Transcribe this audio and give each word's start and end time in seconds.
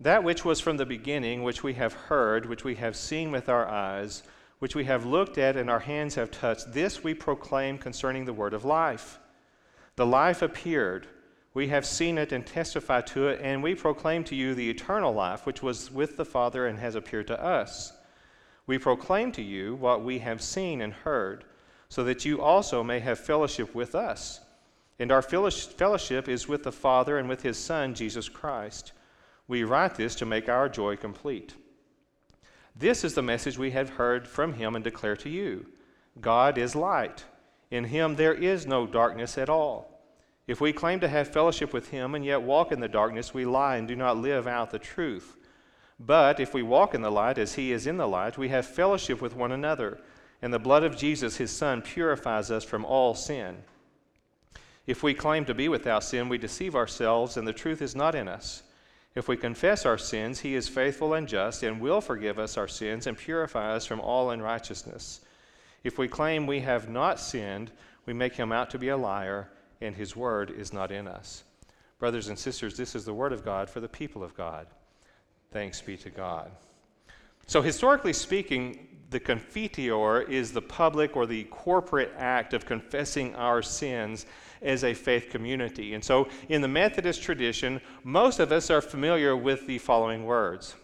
That 0.00 0.24
which 0.24 0.44
was 0.44 0.60
from 0.60 0.76
the 0.76 0.86
beginning, 0.86 1.42
which 1.42 1.62
we 1.62 1.74
have 1.74 1.94
heard, 1.94 2.46
which 2.46 2.64
we 2.64 2.74
have 2.74 2.96
seen 2.96 3.30
with 3.30 3.48
our 3.48 3.66
eyes, 3.66 4.22
which 4.58 4.74
we 4.74 4.84
have 4.84 5.06
looked 5.06 5.38
at 5.38 5.56
and 5.56 5.70
our 5.70 5.80
hands 5.80 6.14
have 6.16 6.30
touched, 6.30 6.72
this 6.72 7.02
we 7.02 7.14
proclaim 7.14 7.78
concerning 7.78 8.24
the 8.24 8.32
word 8.32 8.54
of 8.54 8.64
life. 8.64 9.18
The 9.96 10.06
life 10.06 10.42
appeared. 10.42 11.06
We 11.54 11.68
have 11.68 11.86
seen 11.86 12.18
it 12.18 12.32
and 12.32 12.46
testify 12.46 13.00
to 13.02 13.28
it, 13.28 13.40
and 13.42 13.62
we 13.62 13.74
proclaim 13.74 14.24
to 14.24 14.34
you 14.34 14.54
the 14.54 14.68
eternal 14.68 15.14
life, 15.14 15.46
which 15.46 15.62
was 15.62 15.90
with 15.90 16.18
the 16.18 16.24
Father 16.26 16.66
and 16.66 16.78
has 16.78 16.94
appeared 16.94 17.26
to 17.28 17.42
us. 17.42 17.92
We 18.66 18.78
proclaim 18.78 19.32
to 19.32 19.42
you 19.42 19.74
what 19.76 20.04
we 20.04 20.18
have 20.18 20.42
seen 20.42 20.82
and 20.82 20.92
heard, 20.92 21.44
so 21.88 22.04
that 22.04 22.26
you 22.26 22.42
also 22.42 22.82
may 22.82 23.00
have 23.00 23.18
fellowship 23.18 23.74
with 23.74 23.94
us. 23.94 24.40
And 24.98 25.10
our 25.10 25.22
fellowship 25.22 26.28
is 26.28 26.48
with 26.48 26.64
the 26.64 26.72
Father 26.72 27.16
and 27.16 27.28
with 27.28 27.42
his 27.42 27.56
Son, 27.56 27.94
Jesus 27.94 28.28
Christ. 28.28 28.92
We 29.48 29.64
write 29.64 29.94
this 29.94 30.14
to 30.16 30.26
make 30.26 30.48
our 30.48 30.68
joy 30.68 30.96
complete. 30.96 31.54
This 32.74 33.04
is 33.04 33.14
the 33.14 33.22
message 33.22 33.56
we 33.58 33.70
have 33.70 33.90
heard 33.90 34.26
from 34.26 34.54
him 34.54 34.74
and 34.74 34.84
declare 34.84 35.16
to 35.16 35.28
you 35.28 35.66
God 36.20 36.58
is 36.58 36.74
light. 36.74 37.24
In 37.70 37.84
him 37.84 38.16
there 38.16 38.34
is 38.34 38.66
no 38.66 38.86
darkness 38.86 39.38
at 39.38 39.48
all. 39.48 39.96
If 40.46 40.60
we 40.60 40.72
claim 40.72 41.00
to 41.00 41.08
have 41.08 41.28
fellowship 41.28 41.72
with 41.72 41.90
him 41.90 42.14
and 42.14 42.24
yet 42.24 42.42
walk 42.42 42.70
in 42.70 42.80
the 42.80 42.88
darkness, 42.88 43.34
we 43.34 43.44
lie 43.44 43.76
and 43.76 43.88
do 43.88 43.96
not 43.96 44.16
live 44.16 44.46
out 44.46 44.70
the 44.70 44.78
truth. 44.78 45.36
But 45.98 46.38
if 46.38 46.54
we 46.54 46.62
walk 46.62 46.94
in 46.94 47.02
the 47.02 47.10
light 47.10 47.38
as 47.38 47.54
he 47.54 47.72
is 47.72 47.86
in 47.86 47.96
the 47.96 48.06
light, 48.06 48.38
we 48.38 48.50
have 48.50 48.66
fellowship 48.66 49.20
with 49.20 49.34
one 49.34 49.50
another, 49.50 49.98
and 50.42 50.52
the 50.52 50.58
blood 50.58 50.84
of 50.84 50.96
Jesus, 50.96 51.36
his 51.36 51.50
Son, 51.50 51.82
purifies 51.82 52.50
us 52.50 52.62
from 52.62 52.84
all 52.84 53.14
sin. 53.14 53.56
If 54.86 55.02
we 55.02 55.14
claim 55.14 55.44
to 55.46 55.54
be 55.54 55.68
without 55.68 56.04
sin, 56.04 56.28
we 56.28 56.38
deceive 56.38 56.76
ourselves, 56.76 57.36
and 57.36 57.48
the 57.48 57.52
truth 57.52 57.82
is 57.82 57.96
not 57.96 58.14
in 58.14 58.28
us. 58.28 58.62
If 59.16 59.28
we 59.28 59.38
confess 59.38 59.86
our 59.86 59.96
sins, 59.96 60.40
he 60.40 60.54
is 60.54 60.68
faithful 60.68 61.14
and 61.14 61.26
just 61.26 61.62
and 61.62 61.80
will 61.80 62.02
forgive 62.02 62.38
us 62.38 62.58
our 62.58 62.68
sins 62.68 63.06
and 63.06 63.16
purify 63.16 63.74
us 63.74 63.86
from 63.86 63.98
all 63.98 64.30
unrighteousness. 64.30 65.22
If 65.82 65.96
we 65.96 66.06
claim 66.06 66.46
we 66.46 66.60
have 66.60 66.90
not 66.90 67.18
sinned, 67.18 67.72
we 68.04 68.12
make 68.12 68.34
him 68.34 68.52
out 68.52 68.68
to 68.70 68.78
be 68.78 68.90
a 68.90 68.96
liar, 68.96 69.48
and 69.80 69.96
his 69.96 70.14
word 70.14 70.50
is 70.50 70.74
not 70.74 70.92
in 70.92 71.08
us. 71.08 71.44
Brothers 71.98 72.28
and 72.28 72.38
sisters, 72.38 72.76
this 72.76 72.94
is 72.94 73.06
the 73.06 73.14
word 73.14 73.32
of 73.32 73.42
God 73.42 73.70
for 73.70 73.80
the 73.80 73.88
people 73.88 74.22
of 74.22 74.36
God. 74.36 74.66
Thanks 75.50 75.80
be 75.80 75.96
to 75.96 76.10
God. 76.10 76.50
So, 77.46 77.62
historically 77.62 78.12
speaking, 78.12 78.86
the 79.10 79.20
confiteor 79.20 80.28
is 80.28 80.52
the 80.52 80.62
public 80.62 81.16
or 81.16 81.26
the 81.26 81.44
corporate 81.44 82.12
act 82.16 82.54
of 82.54 82.66
confessing 82.66 83.34
our 83.36 83.62
sins 83.62 84.26
as 84.62 84.82
a 84.82 84.94
faith 84.94 85.30
community. 85.30 85.94
And 85.94 86.02
so, 86.02 86.28
in 86.48 86.60
the 86.60 86.68
Methodist 86.68 87.22
tradition, 87.22 87.80
most 88.02 88.40
of 88.40 88.50
us 88.50 88.70
are 88.70 88.80
familiar 88.80 89.36
with 89.36 89.66
the 89.66 89.78
following 89.78 90.24
words 90.24 90.74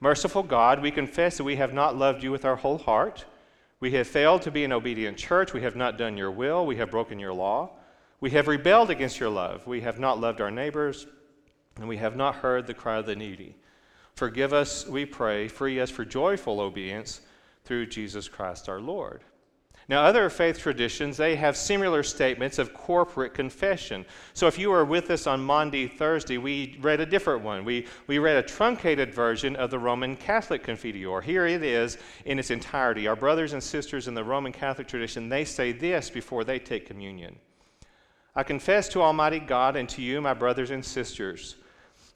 Merciful 0.00 0.42
God, 0.42 0.80
we 0.80 0.90
confess 0.90 1.36
that 1.36 1.44
we 1.44 1.56
have 1.56 1.72
not 1.72 1.96
loved 1.96 2.22
you 2.22 2.30
with 2.30 2.44
our 2.44 2.56
whole 2.56 2.78
heart. 2.78 3.24
We 3.80 3.92
have 3.92 4.06
failed 4.06 4.42
to 4.42 4.50
be 4.50 4.64
an 4.64 4.72
obedient 4.72 5.16
church. 5.16 5.54
We 5.54 5.62
have 5.62 5.76
not 5.76 5.96
done 5.96 6.16
your 6.16 6.30
will. 6.30 6.66
We 6.66 6.76
have 6.76 6.90
broken 6.90 7.18
your 7.18 7.32
law. 7.32 7.70
We 8.20 8.30
have 8.30 8.48
rebelled 8.48 8.90
against 8.90 9.18
your 9.18 9.30
love. 9.30 9.66
We 9.66 9.80
have 9.80 9.98
not 9.98 10.20
loved 10.20 10.42
our 10.42 10.50
neighbors. 10.50 11.06
And 11.76 11.88
we 11.88 11.96
have 11.96 12.16
not 12.16 12.36
heard 12.36 12.66
the 12.66 12.74
cry 12.74 12.96
of 12.96 13.06
the 13.06 13.16
needy. 13.16 13.56
Forgive 14.14 14.52
us, 14.52 14.86
we 14.86 15.06
pray. 15.06 15.48
Free 15.48 15.80
us 15.80 15.88
for 15.88 16.04
joyful 16.04 16.60
obedience 16.60 17.22
through 17.64 17.86
Jesus 17.86 18.28
Christ 18.28 18.68
our 18.68 18.80
Lord. 18.80 19.22
Now, 19.88 20.04
other 20.04 20.30
faith 20.30 20.60
traditions, 20.60 21.16
they 21.16 21.34
have 21.34 21.56
similar 21.56 22.04
statements 22.04 22.60
of 22.60 22.72
corporate 22.72 23.34
confession. 23.34 24.06
So, 24.34 24.46
if 24.46 24.56
you 24.56 24.70
were 24.70 24.84
with 24.84 25.10
us 25.10 25.26
on 25.26 25.42
Maundy 25.42 25.88
Thursday, 25.88 26.38
we 26.38 26.78
read 26.80 27.00
a 27.00 27.06
different 27.06 27.42
one. 27.42 27.64
We, 27.64 27.88
we 28.06 28.20
read 28.20 28.36
a 28.36 28.42
truncated 28.42 29.12
version 29.12 29.56
of 29.56 29.70
the 29.70 29.80
Roman 29.80 30.14
Catholic 30.14 30.62
Confiteor. 30.62 31.24
Here 31.24 31.44
it 31.44 31.64
is 31.64 31.98
in 32.24 32.38
its 32.38 32.52
entirety. 32.52 33.08
Our 33.08 33.16
brothers 33.16 33.52
and 33.52 33.60
sisters 33.60 34.06
in 34.06 34.14
the 34.14 34.22
Roman 34.22 34.52
Catholic 34.52 34.86
tradition, 34.86 35.28
they 35.28 35.44
say 35.44 35.72
this 35.72 36.08
before 36.08 36.44
they 36.44 36.60
take 36.60 36.86
communion 36.86 37.40
I 38.34 38.44
confess 38.44 38.88
to 38.90 39.02
Almighty 39.02 39.40
God 39.40 39.74
and 39.74 39.88
to 39.88 40.02
you, 40.02 40.20
my 40.20 40.34
brothers 40.34 40.70
and 40.70 40.84
sisters, 40.84 41.56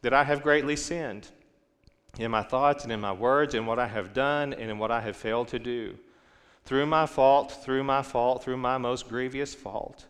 that 0.03 0.15
I 0.15 0.23
have 0.23 0.43
greatly 0.43 0.77
sinned 0.77 1.29
in 2.19 2.31
my 2.31 2.43
thoughts 2.43 2.85
and 2.85 2.93
in 2.93 3.01
my 3.01 3.13
words, 3.13 3.55
in 3.55 3.67
what 3.67 3.79
I 3.79 3.87
have 3.87 4.13
done 4.13 4.53
and 4.53 4.71
in 4.71 4.79
what 4.79 4.91
I 4.91 5.01
have 5.01 5.17
failed 5.17 5.49
to 5.49 5.59
do 5.59 5.97
through 6.65 6.87
my 6.87 7.07
fault, 7.07 7.53
through 7.65 7.85
my 7.85 8.03
fault, 8.03 8.43
through 8.43 8.57
my 8.57 8.79
most 8.79 9.09
grievous 9.09 9.55
fault. 9.55 10.07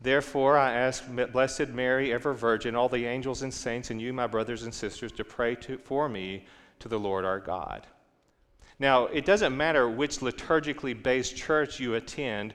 Therefore, 0.00 0.56
I 0.56 0.72
ask 0.72 1.04
Blessed 1.32 1.68
Mary, 1.68 2.12
ever 2.12 2.32
Virgin, 2.32 2.76
all 2.76 2.88
the 2.88 3.06
angels 3.06 3.42
and 3.42 3.52
saints, 3.52 3.90
and 3.90 4.00
you, 4.00 4.12
my 4.12 4.26
brothers 4.26 4.62
and 4.62 4.72
sisters, 4.72 5.10
to 5.12 5.24
pray 5.24 5.56
to, 5.56 5.78
for 5.78 6.08
me 6.08 6.44
to 6.78 6.88
the 6.88 6.98
Lord 6.98 7.24
our 7.24 7.40
God. 7.40 7.86
Now, 8.78 9.06
it 9.06 9.24
doesn't 9.24 9.56
matter 9.56 9.88
which 9.88 10.18
liturgically 10.18 11.02
based 11.02 11.36
church 11.36 11.80
you 11.80 11.94
attend, 11.94 12.54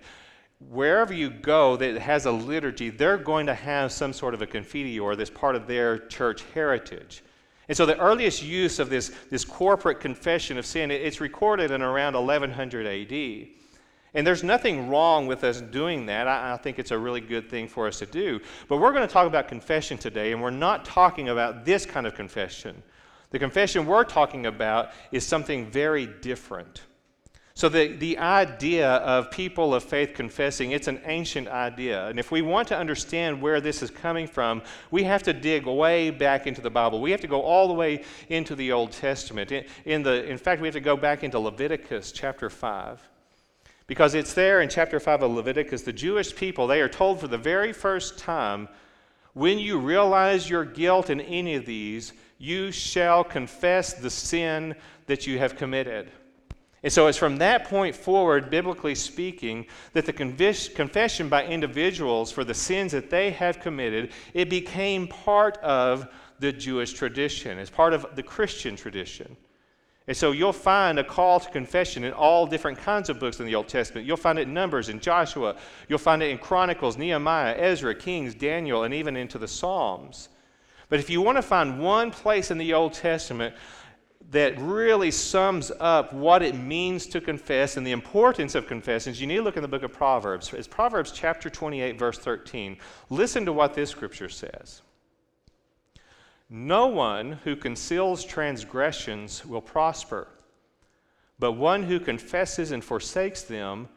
wherever 0.69 1.13
you 1.13 1.29
go 1.29 1.75
that 1.75 1.97
has 1.97 2.25
a 2.25 2.31
liturgy, 2.31 2.89
they're 2.89 3.17
going 3.17 3.47
to 3.47 3.53
have 3.53 3.91
some 3.91 4.13
sort 4.13 4.33
of 4.33 4.41
a 4.41 4.47
confiteor 4.47 5.17
that's 5.17 5.29
part 5.29 5.55
of 5.55 5.67
their 5.67 5.99
church 5.99 6.43
heritage. 6.53 7.23
And 7.73 7.77
so 7.79 7.87
the 7.87 7.97
earliest 7.97 8.43
use 8.43 8.77
of 8.77 8.91
this, 8.91 9.11
this 9.31 9.43
corporate 9.43 9.99
confession 9.99 10.59
of 10.59 10.65
sin, 10.67 10.91
it's 10.91 11.19
recorded 11.19 11.71
in 11.71 11.81
around 11.81 12.13
1100 12.13 12.85
AD. 12.85 13.47
And 14.13 14.27
there's 14.27 14.43
nothing 14.43 14.89
wrong 14.89 15.25
with 15.25 15.43
us 15.43 15.59
doing 15.59 16.05
that. 16.05 16.27
I, 16.27 16.53
I, 16.53 16.57
think 16.57 16.77
it's 16.77 16.91
a 16.91 16.97
really 16.99 17.19
good 17.19 17.49
thing 17.49 17.67
for 17.67 17.87
us 17.87 17.97
to 17.97 18.05
do. 18.05 18.39
But 18.67 18.77
we're 18.77 18.91
going 18.91 19.07
to 19.07 19.11
talk 19.11 19.25
about 19.25 19.47
confession 19.47 19.97
today, 19.97 20.33
and 20.33 20.39
we're 20.39 20.51
not 20.51 20.85
talking 20.85 21.29
about 21.29 21.65
this 21.65 21.83
kind 21.83 22.05
of 22.05 22.13
confession. 22.13 22.83
The 23.31 23.39
confession 23.39 23.87
we're 23.87 24.03
talking 24.03 24.45
about 24.45 24.91
is 25.11 25.25
something 25.25 25.65
very 25.71 26.05
different. 26.05 26.83
So, 27.55 27.69
the, 27.69 27.87
the 27.87 28.17
idea 28.17 28.89
of 28.89 29.29
people 29.29 29.75
of 29.75 29.83
faith 29.83 30.15
confessing, 30.15 30.71
it's 30.71 30.87
an 30.87 30.99
ancient 31.05 31.47
idea. 31.47 32.07
And 32.07 32.17
if 32.17 32.31
we 32.31 32.41
want 32.41 32.67
to 32.69 32.77
understand 32.77 33.39
where 33.39 33.61
this 33.61 33.83
is 33.83 33.91
coming 33.91 34.25
from, 34.25 34.63
we 34.89 35.03
have 35.03 35.21
to 35.23 35.33
dig 35.33 35.67
way 35.67 36.09
back 36.09 36.47
into 36.47 36.61
the 36.61 36.71
Bible. 36.71 36.99
We 36.99 37.11
have 37.11 37.21
to 37.21 37.27
go 37.27 37.43
all 37.43 37.67
the 37.67 37.75
way 37.75 38.03
into 38.29 38.55
the 38.55 38.71
Old 38.71 38.91
Testament. 38.91 39.51
In, 39.51 39.65
in, 39.85 40.01
the, 40.01 40.25
in 40.25 40.39
fact, 40.39 40.61
we 40.61 40.67
have 40.67 40.73
to 40.73 40.81
go 40.81 40.97
back 40.97 41.23
into 41.23 41.37
Leviticus 41.37 42.11
chapter 42.11 42.49
5. 42.49 43.07
Because 43.85 44.15
it's 44.15 44.33
there 44.33 44.61
in 44.61 44.69
chapter 44.69 44.99
5 44.99 45.21
of 45.21 45.31
Leviticus, 45.31 45.83
the 45.83 45.93
Jewish 45.93 46.35
people, 46.35 46.65
they 46.65 46.81
are 46.81 46.89
told 46.89 47.19
for 47.19 47.27
the 47.27 47.37
very 47.37 47.71
first 47.71 48.17
time 48.17 48.67
when 49.33 49.59
you 49.59 49.77
realize 49.77 50.49
your 50.49 50.65
guilt 50.65 51.11
in 51.11 51.21
any 51.21 51.53
of 51.53 51.67
these, 51.67 52.13
you 52.39 52.71
shall 52.71 53.23
confess 53.23 53.93
the 53.93 54.09
sin 54.09 54.73
that 55.05 55.27
you 55.27 55.37
have 55.37 55.55
committed. 55.55 56.09
And 56.83 56.91
so 56.91 57.07
it's 57.07 57.17
from 57.17 57.37
that 57.37 57.65
point 57.65 57.95
forward, 57.95 58.49
biblically 58.49 58.93
speaking, 58.93 59.65
that 59.93 60.05
the 60.05 60.11
confession 60.11 61.29
by 61.29 61.45
individuals 61.45 62.29
for 62.29 62.43
the 62.43 62.53
sins 62.53 62.91
that 62.91 63.09
they 63.09 63.31
have 63.31 63.61
committed, 63.61 64.11
it 64.33 64.49
became 64.49 65.07
part 65.07 65.57
of 65.59 66.07
the 66.39 66.51
Jewish 66.51 66.91
tradition. 66.91 67.57
It's 67.57 67.69
part 67.69 67.93
of 67.93 68.05
the 68.15 68.23
Christian 68.23 68.75
tradition. 68.75 69.37
And 70.05 70.17
so 70.17 70.33
you'll 70.33 70.51
find 70.51 70.99
a 70.99 71.03
call 71.05 71.39
to 71.39 71.49
confession 71.49 72.03
in 72.03 72.11
all 72.11 72.45
different 72.45 72.77
kinds 72.77 73.09
of 73.09 73.17
books 73.17 73.39
in 73.39 73.45
the 73.45 73.55
Old 73.55 73.69
Testament. 73.69 74.05
You'll 74.05 74.17
find 74.17 74.37
it 74.37 74.49
in 74.49 74.53
Numbers, 74.53 74.89
in 74.89 74.99
Joshua. 74.99 75.55
You'll 75.87 75.99
find 75.99 76.21
it 76.21 76.29
in 76.29 76.37
Chronicles, 76.37 76.97
Nehemiah, 76.97 77.55
Ezra, 77.57 77.95
Kings, 77.95 78.35
Daniel, 78.35 78.83
and 78.83 78.93
even 78.93 79.15
into 79.15 79.37
the 79.37 79.47
Psalms. 79.47 80.27
But 80.89 80.99
if 80.99 81.09
you 81.09 81.21
want 81.21 81.37
to 81.37 81.41
find 81.41 81.79
one 81.79 82.11
place 82.11 82.51
in 82.51 82.57
the 82.57 82.73
Old 82.73 82.91
Testament 82.93 83.55
that 84.33 84.59
really 84.59 85.11
sums 85.11 85.71
up 85.79 86.11
what 86.11 86.41
it 86.41 86.55
means 86.55 87.05
to 87.05 87.21
confess 87.21 87.77
and 87.77 87.85
the 87.85 87.91
importance 87.91 88.55
of 88.55 88.65
confessions, 88.65 89.21
you 89.21 89.27
need 89.27 89.35
to 89.35 89.43
look 89.43 89.57
in 89.57 89.61
the 89.61 89.67
book 89.67 89.83
of 89.83 89.93
Proverbs. 89.93 90.51
It's 90.53 90.67
Proverbs 90.67 91.11
chapter 91.11 91.51
28, 91.51 91.99
verse 91.99 92.17
13. 92.17 92.77
Listen 93.11 93.45
to 93.45 93.53
what 93.53 93.75
this 93.75 93.91
scripture 93.91 94.29
says. 94.29 94.81
No 96.49 96.87
one 96.87 97.33
who 97.43 97.55
conceals 97.55 98.25
transgressions 98.25 99.45
will 99.45 99.61
prosper, 99.61 100.27
but 101.37 101.51
one 101.51 101.83
who 101.83 101.99
confesses 101.99 102.71
and 102.71 102.83
forsakes 102.83 103.43
them 103.43 103.87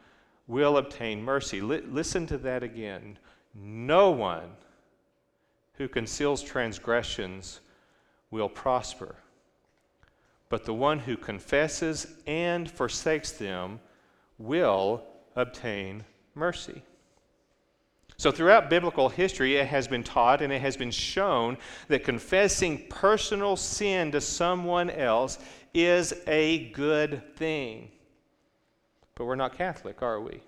will 0.45 0.77
obtain 0.77 1.21
mercy. 1.21 1.59
L- 1.59 1.81
listen 1.89 2.27
to 2.27 2.37
that 2.37 2.61
again. 2.61 3.17
No 3.55 4.11
one 4.11 4.51
who 5.79 5.87
conceals 5.87 6.43
transgressions 6.43 7.59
will 8.29 8.49
prosper 8.49 9.15
but 10.49 10.65
the 10.65 10.73
one 10.73 10.99
who 10.99 11.17
confesses 11.17 12.07
and 12.25 12.69
forsakes 12.69 13.31
them 13.31 13.79
will 14.37 15.03
obtain 15.35 16.03
mercy. 16.35 16.81
So, 18.19 18.31
throughout 18.31 18.69
biblical 18.69 19.09
history, 19.09 19.57
it 19.57 19.67
has 19.67 19.87
been 19.87 20.03
taught 20.03 20.41
and 20.41 20.51
it 20.51 20.59
has 20.61 20.75
been 20.75 20.89
shown 20.89 21.55
that 21.87 22.03
confessing 22.03 22.87
personal 22.89 23.55
sin 23.55 24.11
to 24.13 24.21
someone 24.21 24.89
else 24.89 25.37
is 25.73 26.15
a 26.25 26.69
good 26.69 27.35
thing. 27.35 27.91
But 29.13 29.25
we're 29.25 29.35
not 29.35 29.55
Catholic, 29.55 30.01
are 30.01 30.19
we? 30.19 30.41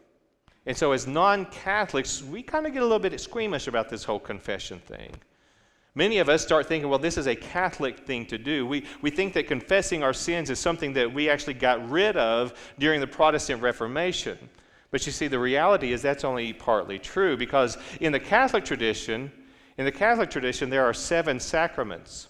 And 0.65 0.75
so, 0.75 0.93
as 0.93 1.05
non 1.05 1.45
Catholics, 1.47 2.23
we 2.23 2.41
kind 2.41 2.65
of 2.65 2.73
get 2.73 2.81
a 2.81 2.85
little 2.85 2.99
bit 2.99 3.19
squeamish 3.21 3.67
about 3.67 3.87
this 3.87 4.03
whole 4.03 4.19
confession 4.19 4.79
thing. 4.79 5.11
Many 5.99 6.19
of 6.19 6.29
us 6.29 6.41
start 6.41 6.65
thinking, 6.65 6.89
well, 6.89 6.97
this 6.97 7.17
is 7.17 7.27
a 7.27 7.35
Catholic 7.35 7.99
thing 8.07 8.25
to 8.27 8.37
do. 8.37 8.65
We, 8.65 8.85
we 9.01 9.09
think 9.09 9.33
that 9.33 9.47
confessing 9.47 10.01
our 10.01 10.13
sins 10.13 10.49
is 10.49 10.57
something 10.57 10.93
that 10.93 11.13
we 11.13 11.29
actually 11.29 11.55
got 11.55 11.89
rid 11.89 12.15
of 12.15 12.53
during 12.79 13.01
the 13.01 13.05
Protestant 13.05 13.61
Reformation. 13.61 14.37
But 14.91 15.05
you 15.05 15.11
see, 15.11 15.27
the 15.27 15.39
reality 15.39 15.91
is 15.91 16.01
that's 16.01 16.23
only 16.23 16.53
partly 16.53 16.99
true 16.99 17.35
because 17.35 17.77
in 17.99 18.13
the 18.13 18.19
Catholic 18.19 18.63
tradition, 18.63 19.29
in 19.77 19.83
the 19.83 19.91
Catholic 19.91 20.29
tradition, 20.29 20.69
there 20.69 20.85
are 20.85 20.93
seven 20.93 21.37
sacraments. 21.37 22.29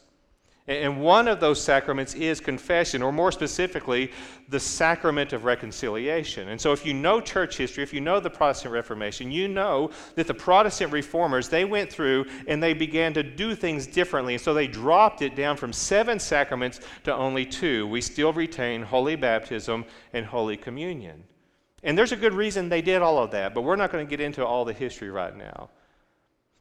And 0.70 1.02
one 1.02 1.28
of 1.28 1.40
those 1.40 1.60
sacraments 1.60 2.14
is 2.14 2.40
confession, 2.40 3.02
or 3.02 3.12
more 3.12 3.32
specifically, 3.32 4.12
the 4.50 4.60
sacrament 4.60 5.34
of 5.34 5.44
reconciliation. 5.44 6.50
And 6.50 6.62
so, 6.62 6.72
if 6.72 6.86
you 6.86 6.94
know 6.94 7.20
church 7.20 7.58
history, 7.58 7.82
if 7.82 7.92
you 7.92 8.02
know 8.02 8.20
the 8.20 8.30
Protestant 8.30 8.72
Reformation, 8.72 9.32
you 9.32 9.48
know 9.48 9.90
that 10.14 10.28
the 10.28 10.34
Protestant 10.36 10.94
reformers, 10.94 11.50
they 11.50 11.66
went 11.66 11.92
through 11.92 12.26
and 12.48 12.62
they 12.62 12.74
began 12.74 13.16
to 13.16 13.24
do 13.24 13.56
things 13.56 13.88
differently. 13.88 14.36
And 14.36 14.42
so, 14.44 14.54
they 14.54 14.68
dropped 14.68 15.24
it 15.24 15.36
down 15.36 15.58
from 15.58 15.74
seven 15.74 16.20
sacraments 16.20 16.82
to 17.04 17.16
only 17.16 17.48
two. 17.48 17.88
We 17.88 18.00
still 18.00 18.32
retain 18.32 18.84
holy 18.84 19.16
baptism 19.16 19.86
and 20.14 20.24
holy 20.24 20.56
communion. 20.56 21.24
And 21.82 21.98
there's 21.98 22.12
a 22.12 22.16
good 22.16 22.34
reason 22.34 22.70
they 22.70 22.84
did 22.84 23.02
all 23.02 23.18
of 23.18 23.32
that, 23.32 23.56
but 23.56 23.62
we're 23.62 23.76
not 23.76 23.92
going 23.92 24.06
to 24.06 24.10
get 24.10 24.24
into 24.24 24.46
all 24.46 24.66
the 24.66 24.74
history 24.74 25.10
right 25.10 25.36
now. 25.36 25.72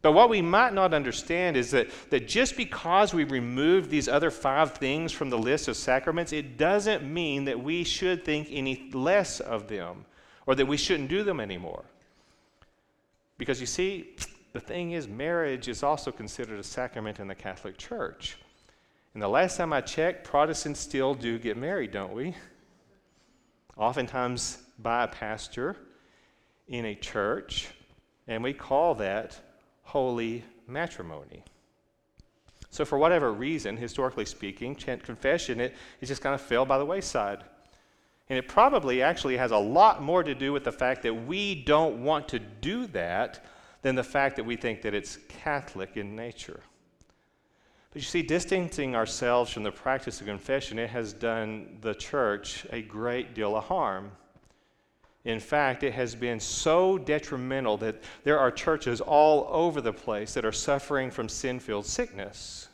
But 0.01 0.13
what 0.13 0.31
we 0.31 0.43
might 0.43 0.75
not 0.75 0.95
understand 0.95 1.57
is 1.57 1.73
that, 1.73 1.89
that 2.11 2.29
just 2.29 2.57
because 2.57 3.13
we 3.13 3.25
removed 3.25 3.91
these 3.91 4.09
other 4.09 4.31
five 4.31 4.73
things 4.75 5.11
from 5.11 5.29
the 5.29 5.39
list 5.39 5.67
of 5.67 5.77
sacraments, 5.77 6.33
it 6.33 6.57
doesn't 6.57 7.03
mean 7.03 7.47
that 7.47 7.61
we 7.61 7.83
should 7.83 8.25
think 8.25 8.49
any 8.51 8.91
less 8.93 9.41
of 9.41 9.67
them 9.67 10.05
or 10.47 10.55
that 10.55 10.67
we 10.67 10.77
shouldn't 10.77 11.09
do 11.09 11.25
them 11.25 11.41
anymore. 11.41 11.85
Because 13.39 13.61
you 13.61 13.67
see, 13.67 14.15
the 14.53 14.61
thing 14.61 14.93
is, 14.93 15.09
marriage 15.09 15.69
is 15.69 15.83
also 15.83 16.13
considered 16.13 16.61
a 16.61 16.65
sacrament 16.65 17.19
in 17.19 17.27
the 17.27 17.35
Catholic 17.35 17.77
Church. 17.77 18.37
And 19.15 19.23
the 19.23 19.29
last 19.29 19.57
time 19.57 19.73
I 19.73 19.81
checked, 19.81 20.25
Protestants 20.25 20.79
still 20.79 21.13
do 21.13 21.41
get 21.41 21.57
married, 21.57 21.91
don't 21.91 22.13
we? 22.13 22.37
Oftentimes 23.77 24.59
by 24.79 25.05
a 25.05 25.09
pastor 25.09 25.77
in 26.69 26.85
a 26.85 26.95
church, 26.95 27.69
and 28.29 28.45
we 28.45 28.53
call 28.53 28.95
that 28.97 29.41
holy 29.89 30.45
matrimony. 30.67 31.43
So, 32.69 32.85
for 32.85 32.99
whatever 32.99 33.33
reason, 33.33 33.79
historically 33.79 34.27
speaking, 34.27 34.75
confession, 34.75 35.61
it, 35.61 35.75
it 36.03 36.07
just 36.07 36.21
kind 36.21 36.35
of 36.35 36.43
fell 36.43 36.67
by 36.67 36.77
the 36.77 36.85
wayside. 36.85 37.43
And 38.29 38.39
it 38.39 38.47
probably 38.47 39.01
actually 39.01 39.39
has 39.39 39.51
a 39.51 39.57
lot 39.57 40.03
more 40.03 40.23
to 40.23 40.35
do 40.35 40.53
with 40.53 40.65
the 40.65 40.73
fact 40.73 41.03
that 41.05 41.15
we 41.15 41.55
don't 41.55 42.05
want 42.05 42.29
to 42.29 42.39
do 42.39 42.87
that 42.89 43.43
than 43.81 43.95
the 43.95 44.05
fact 44.05 44.37
that 44.37 44.45
we 44.45 44.57
think 44.57 44.83
that 44.83 44.93
it's 44.93 45.17
Catholic 45.29 45.97
in 45.97 46.15
nature. 46.15 46.61
But 47.91 48.03
you 48.03 48.07
see, 48.07 48.21
distancing 48.21 48.95
ourselves 48.95 49.51
from 49.51 49.63
the 49.63 49.73
practice 49.73 50.21
of 50.21 50.27
confession, 50.27 50.79
it 50.79 50.91
has 50.91 51.15
done 51.15 51.79
the 51.81 51.95
church 51.95 52.67
a 52.71 52.83
great 52.83 53.35
deal 53.35 53.57
of 53.57 53.65
harm. 53.65 54.13
In 55.29 55.41
fact, 55.41 55.83
it 55.83 55.93
has 55.93 56.15
been 56.15 56.41
so 56.41 56.97
detrimental 56.97 57.77
that 57.77 58.03
there 58.25 58.39
are 58.39 58.51
churches 58.51 59.03
all 59.03 59.47
over 59.51 59.83
the 59.83 59.93
place 59.93 60.33
that 60.33 60.47
are 60.47 60.53
suffering 60.53 61.11
from 61.11 61.29
sin 61.29 61.61
filled 61.61 61.85
sickness. 61.85 62.69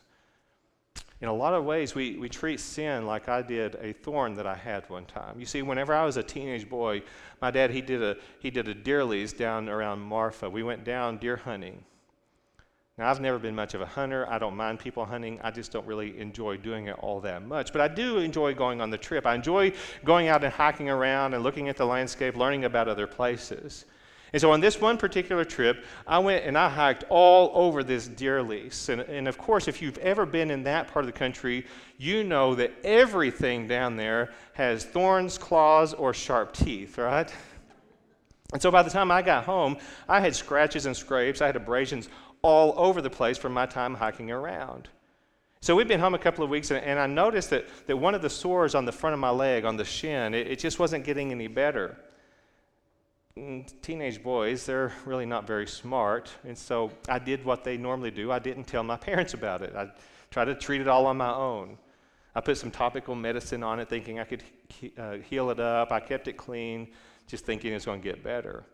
In 1.21 1.27
a 1.27 1.35
lot 1.35 1.53
of 1.53 1.65
ways, 1.65 1.97
we, 1.97 2.17
we 2.17 2.29
treat 2.29 2.61
sin 2.61 3.06
like 3.06 3.29
I 3.29 3.43
did 3.43 3.75
a 3.81 3.93
thorn 3.93 4.37
that 4.37 4.47
I 4.47 4.55
had 4.55 4.89
one 4.89 5.05
time. 5.05 5.41
You 5.41 5.47
see, 5.47 5.62
whenever 5.62 5.93
I 5.93 6.05
was 6.05 6.17
a 6.17 6.23
teenage 6.23 6.69
boy, 6.69 7.03
my 7.43 7.51
dad, 7.51 7.73
he 7.73 7.81
did 7.81 8.01
a, 8.01 8.19
he 8.39 8.51
did 8.51 8.69
a 8.69 8.75
deer 8.75 9.05
lease 9.05 9.33
down 9.33 9.69
around 9.69 9.99
Marfa. 9.99 10.49
We 10.49 10.62
went 10.62 10.85
down 10.85 11.19
deer 11.19 11.39
hunting. 11.39 11.83
Now, 12.96 13.11
I've 13.11 13.20
never 13.20 13.41
been 13.41 13.56
much 13.56 13.75
of 13.75 13.81
a 13.81 13.87
hunter. 13.87 14.25
I 14.31 14.38
don't 14.38 14.55
mind 14.55 14.79
people 14.79 15.05
hunting. 15.05 15.41
I 15.43 15.50
just 15.50 15.73
don't 15.73 15.85
really 15.85 16.17
enjoy 16.20 16.58
doing 16.58 16.87
it 16.87 16.96
all 17.00 17.20
that 17.23 17.44
much. 17.44 17.73
But 17.73 17.81
I 17.81 17.88
do 17.88 18.19
enjoy 18.19 18.55
going 18.55 18.81
on 18.81 18.91
the 18.91 18.99
trip. 18.99 19.26
I 19.26 19.35
enjoy 19.35 19.73
going 20.05 20.29
out 20.29 20.44
and 20.44 20.52
hiking 20.52 20.88
around 20.88 21.35
and 21.35 21.43
looking 21.43 21.69
at 21.69 21.76
the 21.76 21.85
landscape, 21.85 22.37
learning 22.37 22.64
about 22.64 22.87
other 22.87 23.08
places. 23.08 23.85
And 24.32 24.41
so 24.41 24.52
on 24.52 24.61
this 24.61 24.81
one 24.81 24.96
particular 24.96 25.44
trip, 25.44 25.85
I 26.06 26.20
went 26.20 26.44
and 26.44 26.56
I 26.56 26.69
hiked 26.69 27.05
all 27.08 27.50
over 27.55 27.82
this 27.82 28.06
deer 28.06 28.41
lease. 28.43 28.88
And, 28.88 29.00
and 29.00 29.26
of 29.26 29.38
course, 29.38 29.67
if 29.67 29.82
you've 29.82 29.99
ever 29.99 30.25
been 30.25 30.52
in 30.52 30.62
that 30.64 30.87
part 30.87 31.05
of 31.05 31.12
the 31.12 31.19
country, 31.19 31.67
you 31.99 32.23
know 32.23 32.55
that 32.55 32.73
everything 32.85 33.67
down 33.67 33.96
there 33.96 34.32
has 34.52 34.85
thorns, 34.85 35.37
claws, 35.37 35.94
or 35.94 36.14
sharp 36.14 36.52
teeth, 36.52 36.99
right? 36.99 37.32
And 38.52 38.62
so 38.62 38.70
by 38.70 38.85
the 38.85 38.91
time 38.91 39.11
I 39.11 39.23
got 39.23 39.44
home, 39.44 39.79
I 40.08 40.20
had 40.20 40.35
scratches 40.37 40.87
and 40.87 40.96
scrapes, 40.96 41.41
I 41.41 41.46
had 41.46 41.56
abrasions 41.56 42.08
all 42.44 42.75
over 42.76 43.00
the 43.00 43.08
place 43.08 43.38
from 43.38 43.55
my 43.55 43.64
time 43.64 43.94
hiking 43.94 44.31
around. 44.31 44.91
So 45.62 45.75
we've 45.75 45.88
been 45.88 45.99
home 45.99 46.14
a 46.14 46.19
couple 46.19 46.44
of 46.44 46.50
weeks, 46.50 46.70
and, 46.70 46.85
and 46.85 46.99
I 46.99 47.06
noticed 47.06 47.49
that, 47.50 47.64
that 47.87 47.96
one 47.96 48.14
of 48.14 48.20
the 48.20 48.29
sores 48.29 48.75
on 48.75 48.85
the 48.85 48.93
front 48.93 49.14
of 49.14 49.19
my 49.19 49.31
leg, 49.31 49.64
on 49.64 49.79
the 49.79 49.85
shin, 49.85 50.35
it, 50.35 50.46
it 50.46 50.58
just 50.58 50.79
wasn't 50.79 51.05
getting 51.05 51.32
any 51.32 51.46
better. 51.46 51.96
Mm, 53.38 53.73
teenage 53.81 54.23
boys, 54.23 54.67
they're 54.67 54.93
really 55.06 55.25
not 55.25 55.46
very 55.46 55.67
smart, 55.67 56.31
and 56.44 56.56
so 56.56 56.91
I 57.08 57.19
did 57.19 57.46
what 57.46 57.64
they 57.64 57.79
normally 57.79 58.11
do. 58.11 58.31
I 58.31 58.41
didn't 58.41 58.64
tell 58.64 58.82
my 58.82 58.96
parents 59.11 59.32
about 59.32 59.62
it. 59.62 59.75
I 59.75 59.88
tried 60.31 60.44
to 60.44 60.55
treat 60.55 60.82
it 60.82 60.87
all 60.87 61.06
on 61.06 61.17
my 61.17 61.32
own. 61.32 61.79
I 62.35 62.43
put 62.43 62.58
some 62.58 62.70
topical 62.70 63.14
medicine 63.14 63.62
on 63.62 63.81
it, 63.81 63.88
thinking 63.88 64.20
I 64.20 64.25
could 64.25 64.43
uh, 64.99 65.12
heal 65.31 65.49
it 65.49 65.61
up. 65.61 65.93
I 65.93 66.00
kept 66.00 66.29
it 66.29 66.37
clean, 66.37 66.88
just 67.26 67.46
thinking 67.46 67.73
it's 67.73 67.87
going 67.87 68.02
to 68.02 68.06
get 68.06 68.23
better. 68.23 68.67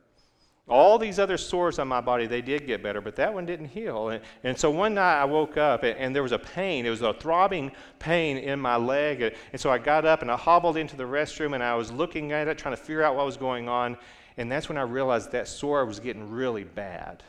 All 0.70 0.98
these 0.98 1.18
other 1.18 1.36
sores 1.36 1.80
on 1.80 1.88
my 1.88 2.00
body, 2.00 2.28
they 2.28 2.40
did 2.40 2.64
get 2.64 2.80
better, 2.80 3.00
but 3.00 3.16
that 3.16 3.34
one 3.34 3.44
didn't 3.44 3.66
heal. 3.66 4.10
And, 4.10 4.22
and 4.44 4.56
so 4.56 4.70
one 4.70 4.94
night 4.94 5.20
I 5.20 5.24
woke 5.24 5.56
up 5.56 5.82
and, 5.82 5.98
and, 5.98 6.14
there 6.14 6.22
was 6.22 6.30
a 6.30 6.38
pain. 6.38 6.86
It 6.86 6.90
was 6.90 7.02
a 7.02 7.12
throbbing 7.12 7.72
pain 7.98 8.38
in 8.38 8.60
my 8.60 8.76
leg. 8.76 9.34
And 9.52 9.60
so 9.60 9.68
I 9.68 9.78
got 9.78 10.04
up 10.04 10.22
and 10.22 10.30
I 10.30 10.36
hobbled 10.36 10.76
into 10.76 10.96
the 10.96 11.02
restroom 11.04 11.54
and 11.54 11.62
I 11.62 11.74
was 11.74 11.90
looking 11.90 12.30
at 12.30 12.46
it, 12.46 12.56
trying 12.56 12.76
to 12.76 12.80
figure 12.80 13.02
out 13.02 13.16
what 13.16 13.26
was 13.26 13.36
going 13.36 13.68
on. 13.68 13.96
And 14.36 14.50
that's 14.50 14.68
when 14.68 14.78
I 14.78 14.82
realized 14.82 15.32
that 15.32 15.48
sore 15.48 15.84
was 15.84 15.98
getting 15.98 16.30
really 16.30 16.62
bad. 16.62 17.24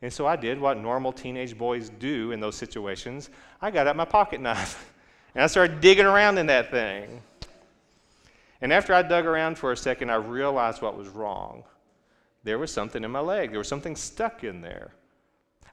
And 0.00 0.10
so 0.10 0.26
I 0.26 0.36
did 0.36 0.58
what 0.58 0.78
normal 0.78 1.12
teenage 1.12 1.58
boys 1.58 1.90
do 1.98 2.32
in 2.32 2.40
those 2.40 2.56
situations 2.56 3.28
I 3.60 3.70
got 3.70 3.86
out 3.86 3.96
my 3.96 4.04
pocket 4.06 4.40
knife 4.40 4.94
and 5.34 5.44
I 5.44 5.46
started 5.46 5.80
digging 5.82 6.06
around 6.06 6.38
in 6.38 6.46
that 6.46 6.70
thing. 6.70 7.20
And 8.62 8.72
after 8.72 8.94
I 8.94 9.02
dug 9.02 9.26
around 9.26 9.58
for 9.58 9.72
a 9.72 9.76
second, 9.76 10.10
I 10.10 10.14
realized 10.14 10.80
what 10.80 10.96
was 10.96 11.08
wrong 11.08 11.64
there 12.46 12.58
was 12.58 12.72
something 12.72 13.02
in 13.02 13.10
my 13.10 13.20
leg. 13.20 13.50
There 13.50 13.58
was 13.58 13.66
something 13.66 13.96
stuck 13.96 14.44
in 14.44 14.60
there. 14.60 14.92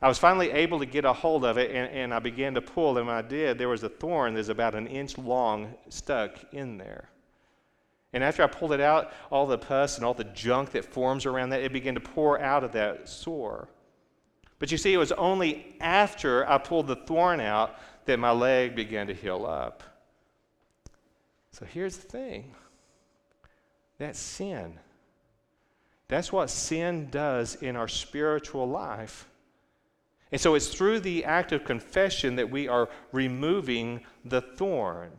I 0.01 0.07
was 0.07 0.17
finally 0.17 0.49
able 0.49 0.79
to 0.79 0.87
get 0.87 1.05
a 1.05 1.13
hold 1.13 1.45
of 1.45 1.57
it, 1.59 1.69
and, 1.69 1.89
and 1.91 2.13
I 2.13 2.17
began 2.17 2.55
to 2.55 2.61
pull. 2.61 2.97
And 2.97 3.05
when 3.05 3.15
I 3.15 3.21
did, 3.21 3.59
there 3.59 3.69
was 3.69 3.83
a 3.83 3.89
thorn 3.89 4.33
that's 4.33 4.49
about 4.49 4.73
an 4.73 4.87
inch 4.87 5.19
long 5.19 5.75
stuck 5.89 6.31
in 6.51 6.79
there. 6.79 7.09
And 8.11 8.23
after 8.23 8.43
I 8.43 8.47
pulled 8.47 8.73
it 8.73 8.81
out, 8.81 9.13
all 9.29 9.45
the 9.45 9.57
pus 9.57 9.97
and 9.97 10.05
all 10.05 10.15
the 10.15 10.23
junk 10.23 10.71
that 10.71 10.83
forms 10.83 11.27
around 11.27 11.51
that, 11.51 11.61
it 11.61 11.71
began 11.71 11.93
to 11.93 12.01
pour 12.01 12.41
out 12.41 12.63
of 12.63 12.71
that 12.71 13.07
sore. 13.07 13.69
But 14.57 14.71
you 14.71 14.77
see, 14.77 14.93
it 14.93 14.97
was 14.97 15.11
only 15.11 15.75
after 15.79 16.49
I 16.49 16.57
pulled 16.57 16.87
the 16.87 16.95
thorn 16.95 17.39
out 17.39 17.75
that 18.05 18.17
my 18.17 18.31
leg 18.31 18.75
began 18.75 19.05
to 19.07 19.13
heal 19.13 19.45
up. 19.45 19.83
So 21.51 21.65
here's 21.65 21.97
the 21.97 22.07
thing 22.07 22.55
that 23.99 24.15
sin. 24.15 24.79
That's 26.13 26.31
what 26.31 26.51
sin 26.51 27.07
does 27.09 27.55
in 27.55 27.75
our 27.75 27.87
spiritual 27.87 28.69
life. 28.69 29.27
And 30.31 30.39
so 30.39 30.53
it's 30.53 30.67
through 30.67 30.99
the 30.99 31.25
act 31.25 31.51
of 31.51 31.65
confession 31.65 32.35
that 32.35 32.51
we 32.51 32.67
are 32.67 32.87
removing 33.11 34.01
the 34.23 34.39
thorn. 34.39 35.09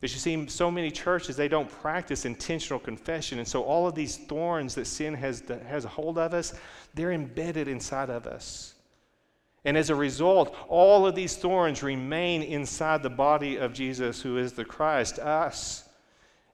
As 0.00 0.12
you 0.12 0.20
see, 0.20 0.46
so 0.46 0.70
many 0.70 0.92
churches, 0.92 1.34
they 1.34 1.48
don't 1.48 1.68
practice 1.68 2.24
intentional 2.24 2.78
confession. 2.78 3.40
And 3.40 3.48
so 3.48 3.64
all 3.64 3.88
of 3.88 3.96
these 3.96 4.16
thorns 4.16 4.76
that 4.76 4.86
sin 4.86 5.12
has, 5.14 5.42
has 5.66 5.84
a 5.84 5.88
hold 5.88 6.18
of 6.18 6.34
us, 6.34 6.54
they're 6.94 7.10
embedded 7.10 7.66
inside 7.66 8.10
of 8.10 8.28
us. 8.28 8.76
And 9.64 9.76
as 9.76 9.90
a 9.90 9.96
result, 9.96 10.54
all 10.68 11.04
of 11.04 11.16
these 11.16 11.36
thorns 11.36 11.82
remain 11.82 12.42
inside 12.44 13.02
the 13.02 13.10
body 13.10 13.56
of 13.56 13.72
Jesus, 13.72 14.22
who 14.22 14.38
is 14.38 14.52
the 14.52 14.64
Christ, 14.64 15.18
us. 15.18 15.88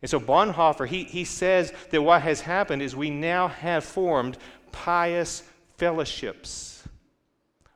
And 0.02 0.10
so 0.10 0.20
Bonhoeffer, 0.20 0.86
he, 0.86 1.04
he 1.04 1.24
says 1.24 1.72
that 1.90 2.02
what 2.02 2.22
has 2.22 2.40
happened 2.40 2.82
is 2.82 2.94
we 2.94 3.10
now 3.10 3.48
have 3.48 3.84
formed 3.84 4.36
pious 4.72 5.42
fellowships. 5.78 6.82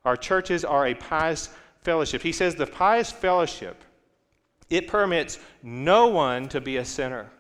Our 0.05 0.17
churches 0.17 0.65
are 0.65 0.87
a 0.87 0.95
pious 0.95 1.49
fellowship. 1.83 2.23
He 2.23 2.33
says 2.33 2.55
the 2.55 2.67
pious 2.67 3.11
fellowship, 3.11 3.83
it 4.69 4.87
permits 4.87 5.39
no 5.63 6.09
one 6.09 6.49
to 6.51 6.61
be 6.61 6.77
a 6.77 6.85
sinner. 6.85 7.31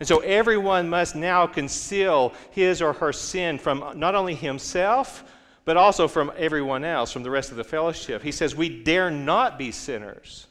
And 0.00 0.08
so 0.08 0.18
everyone 0.18 0.88
must 0.88 1.14
now 1.14 1.46
conceal 1.46 2.34
his 2.50 2.82
or 2.82 2.92
her 2.94 3.12
sin 3.12 3.58
from 3.58 3.98
not 3.98 4.14
only 4.14 4.34
himself, 4.34 5.24
but 5.64 5.76
also 5.76 6.08
from 6.08 6.32
everyone 6.36 6.84
else, 6.84 7.12
from 7.12 7.22
the 7.22 7.30
rest 7.30 7.50
of 7.50 7.56
the 7.56 7.64
fellowship. 7.64 8.22
He 8.22 8.32
says 8.32 8.54
we 8.54 8.68
dare 8.68 9.10
not 9.10 9.58
be 9.58 9.70
sinners. 9.70 10.46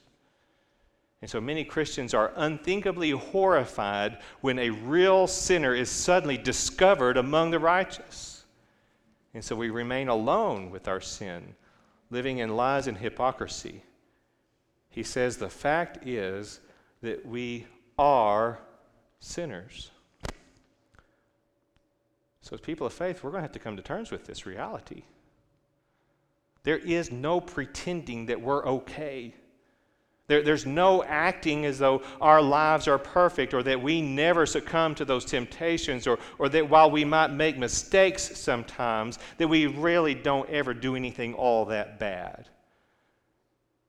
And 1.24 1.30
so 1.30 1.40
many 1.40 1.64
Christians 1.64 2.14
are 2.14 2.34
unthinkably 2.36 3.12
horrified 3.12 4.18
when 4.42 4.60
a 4.60 4.72
real 4.72 5.26
sinner 5.26 5.74
is 5.74 5.90
suddenly 5.90 6.38
discovered 6.38 7.16
among 7.16 7.52
the 7.52 7.60
righteous. 7.60 8.44
And 9.34 9.42
so 9.42 9.56
we 9.56 9.70
remain 9.70 10.10
alone 10.10 10.70
with 10.70 10.90
our 10.90 11.00
sin, 11.00 11.56
living 12.10 12.40
in 12.40 12.58
lies 12.58 12.88
and 12.88 12.98
hypocrisy. 12.98 13.84
He 14.90 15.02
says 15.02 15.38
the 15.38 15.48
fact 15.48 16.06
is 16.06 16.60
that 17.02 17.26
we 17.26 17.68
are 17.98 18.60
sinners. 19.22 19.92
So, 22.42 22.56
as 22.56 22.60
people 22.60 22.86
of 22.86 22.92
faith, 22.92 23.24
we're 23.24 23.32
going 23.32 23.44
to 23.44 23.48
have 23.48 23.54
to 23.54 23.60
come 23.60 23.78
to 23.78 23.82
terms 23.82 24.12
with 24.12 24.26
this 24.26 24.46
reality. 24.46 25.04
There 26.64 26.80
is 26.80 27.14
no 27.14 27.40
pretending 27.40 28.26
that 28.26 28.42
we're 28.42 28.66
okay. 28.66 29.34
There, 30.28 30.42
there's 30.42 30.66
no 30.66 31.04
acting 31.04 31.66
as 31.66 31.80
though 31.80 32.02
our 32.22 32.42
lives 32.42 32.88
are 32.88 32.98
perfect 32.98 33.54
or 33.54 33.62
that 33.64 33.82
we 33.82 34.02
never 34.02 34.46
succumb 34.46 34.96
to 34.96 35.06
those 35.06 35.26
temptations 35.26 36.08
or, 36.08 36.18
or 36.40 36.48
that 36.50 36.70
while 36.70 36.90
we 36.90 37.04
might 37.04 37.32
make 37.32 37.58
mistakes 37.58 38.38
sometimes, 38.38 39.20
that 39.38 39.50
we 39.50 39.68
really 39.68 40.16
don't 40.16 40.50
ever 40.50 40.74
do 40.74 40.96
anything 40.96 41.34
all 41.34 41.66
that 41.66 42.00
bad. 42.00 42.48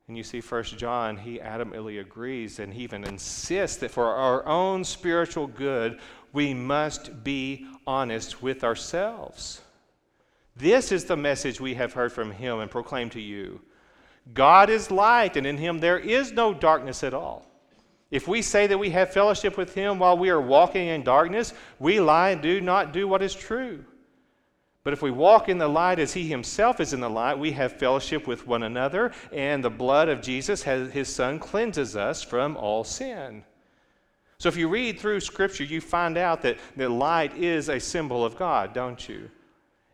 And 0.09 0.17
you 0.17 0.25
see, 0.25 0.41
First 0.41 0.76
John, 0.76 1.17
he 1.17 1.38
adamantly 1.38 2.00
agrees 2.00 2.59
and 2.59 2.75
he 2.75 2.83
even 2.83 3.05
insists 3.05 3.79
that 3.79 3.91
for 3.91 4.07
our 4.07 4.45
own 4.45 4.83
spiritual 4.85 5.47
good, 5.47 6.00
we 6.33 6.53
must 6.53 7.23
be 7.23 7.67
honest 7.87 8.43
with 8.43 8.64
ourselves. 8.64 9.62
This 10.57 10.93
is 10.93 11.05
the 11.05 11.17
message 11.17 11.61
we 11.61 11.75
have 11.75 11.93
heard 11.93 12.12
from 12.12 12.33
him 12.33 12.59
and 12.59 12.71
proclaimed 12.71 13.12
to 13.12 13.21
you. 13.21 13.61
God 14.33 14.71
is 14.71 14.90
light, 14.90 15.37
and 15.37 15.47
in 15.47 15.59
him 15.59 15.78
there 15.78 15.99
is 15.99 16.33
no 16.33 16.54
darkness 16.54 17.04
at 17.04 17.14
all. 17.14 17.47
If 18.11 18.28
we 18.28 18.43
say 18.43 18.66
that 18.69 18.78
we 18.78 18.90
have 18.90 19.12
fellowship 19.12 19.57
with 19.57 19.75
him 19.75 19.99
while 19.99 20.16
we 20.16 20.31
are 20.31 20.40
walking 20.40 20.88
in 20.88 21.02
darkness, 21.02 21.52
we 21.78 22.00
lie 22.00 22.31
and 22.31 22.40
do 22.40 22.61
not 22.61 22.93
do 22.93 23.09
what 23.09 23.23
is 23.23 23.35
true. 23.35 23.85
But 24.85 24.93
if 24.93 25.02
we 25.02 25.11
walk 25.11 25.49
in 25.49 25.59
the 25.59 25.66
light 25.66 25.99
as 25.99 26.12
he 26.12 26.28
himself 26.28 26.78
is 26.78 26.93
in 26.93 27.00
the 27.00 27.09
light, 27.09 27.38
we 27.38 27.52
have 27.52 27.78
fellowship 27.78 28.26
with 28.26 28.47
one 28.47 28.62
another, 28.62 29.12
and 29.33 29.64
the 29.64 29.71
blood 29.71 30.09
of 30.09 30.21
Jesus, 30.23 30.62
his 30.62 31.09
son, 31.09 31.38
cleanses 31.38 31.97
us 31.97 32.23
from 32.23 32.57
all 32.57 32.85
sin. 32.85 33.45
So 34.38 34.49
if 34.49 34.57
you 34.57 34.69
read 34.69 35.00
through 35.00 35.21
Scripture, 35.21 35.64
you 35.64 35.81
find 35.81 36.19
out 36.19 36.43
that, 36.43 36.59
that 36.76 36.90
light 36.90 37.37
is 37.37 37.69
a 37.69 37.81
symbol 37.81 38.25
of 38.25 38.37
God, 38.37 38.75
don't 38.75 39.09
you? 39.09 39.31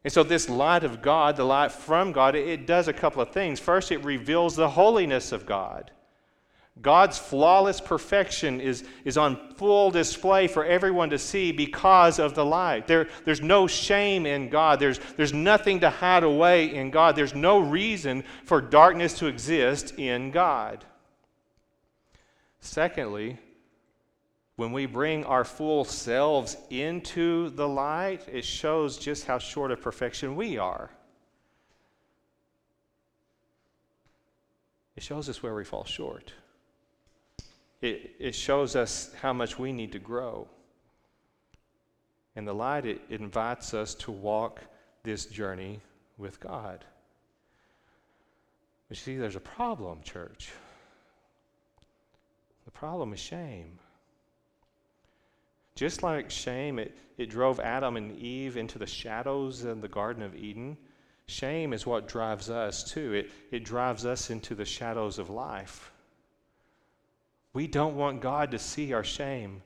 And 0.02 0.12
so, 0.12 0.23
this 0.23 0.49
light 0.49 0.83
of 0.83 1.02
God, 1.02 1.37
the 1.37 1.45
light 1.45 1.73
from 1.73 2.12
God, 2.12 2.35
it, 2.35 2.66
does 2.66 2.88
a 2.88 2.92
couple 2.92 3.21
of 3.21 3.30
things. 3.30 3.61
First, 3.61 3.92
it 3.92 4.02
reveals 4.02 4.57
the 4.57 4.71
holiness 4.71 5.30
of 5.30 5.45
God. 5.45 5.90
God's 6.80 7.19
flawless 7.19 7.80
perfection 7.80 8.61
is, 8.61 8.85
is 9.04 9.19
on 9.19 9.54
full 9.57 9.90
display 9.90 10.47
for 10.47 10.64
everyone 10.64 11.11
to 11.11 11.19
see 11.19 11.52
because 11.52 12.19
of 12.19 12.35
the 12.35 12.45
light. 12.45 12.87
There, 12.87 13.09
there's 13.26 13.42
no 13.42 13.66
shame 13.66 14.25
in 14.25 14.49
God, 14.49 14.80
there's, 14.80 14.99
there's 15.16 15.35
nothing 15.35 15.80
to 15.80 15.90
hide 15.90 16.23
away 16.23 16.75
in 16.75 16.90
God, 16.90 17.16
there's 17.16 17.35
no 17.35 17.59
reason 17.59 18.25
for 18.45 18.62
darkness 18.62 19.19
to 19.19 19.26
exist 19.26 19.99
in 19.99 20.30
God. 20.30 20.87
Secondly, 22.61 23.38
when 24.60 24.72
we 24.72 24.84
bring 24.84 25.24
our 25.24 25.42
full 25.42 25.86
selves 25.86 26.54
into 26.68 27.48
the 27.48 27.66
light, 27.66 28.20
it 28.30 28.44
shows 28.44 28.98
just 28.98 29.24
how 29.24 29.38
short 29.38 29.70
of 29.70 29.80
perfection 29.80 30.36
we 30.36 30.58
are. 30.58 30.90
It 34.96 35.02
shows 35.02 35.30
us 35.30 35.42
where 35.42 35.54
we 35.54 35.64
fall 35.64 35.86
short. 35.86 36.34
It, 37.80 38.14
it 38.18 38.34
shows 38.34 38.76
us 38.76 39.10
how 39.22 39.32
much 39.32 39.58
we 39.58 39.72
need 39.72 39.92
to 39.92 39.98
grow. 39.98 40.46
And 42.36 42.46
the 42.46 42.52
light, 42.52 42.84
it, 42.84 43.00
it 43.08 43.22
invites 43.22 43.72
us 43.72 43.94
to 43.94 44.10
walk 44.12 44.60
this 45.04 45.24
journey 45.24 45.80
with 46.18 46.38
God. 46.38 46.84
But 48.90 48.98
you 48.98 49.02
see, 49.02 49.16
there's 49.16 49.36
a 49.36 49.40
problem, 49.40 50.02
church. 50.02 50.52
The 52.66 52.70
problem 52.72 53.14
is 53.14 53.20
shame. 53.20 53.78
Just 55.80 56.02
like 56.02 56.30
shame, 56.30 56.78
it, 56.78 56.94
it 57.16 57.30
drove 57.30 57.58
Adam 57.58 57.96
and 57.96 58.14
Eve 58.18 58.58
into 58.58 58.78
the 58.78 58.87
shadows 58.87 59.64
in 59.64 59.80
the 59.80 59.88
Garden 59.88 60.22
of 60.22 60.37
Eden. 60.37 60.76
Shame 61.25 61.72
is 61.72 61.87
what 61.87 62.06
drives 62.06 62.50
us 62.50 62.84
too. 62.84 63.14
It, 63.14 63.30
it 63.50 63.64
drives 63.64 64.04
us 64.04 64.28
into 64.28 64.54
the 64.54 64.66
shadows 64.66 65.18
of 65.18 65.30
life. 65.30 65.90
We 67.54 67.66
don't 67.66 67.96
want 67.96 68.20
God 68.20 68.50
to 68.50 68.58
see 68.58 68.92
our 68.92 69.02
shame. 69.02 69.62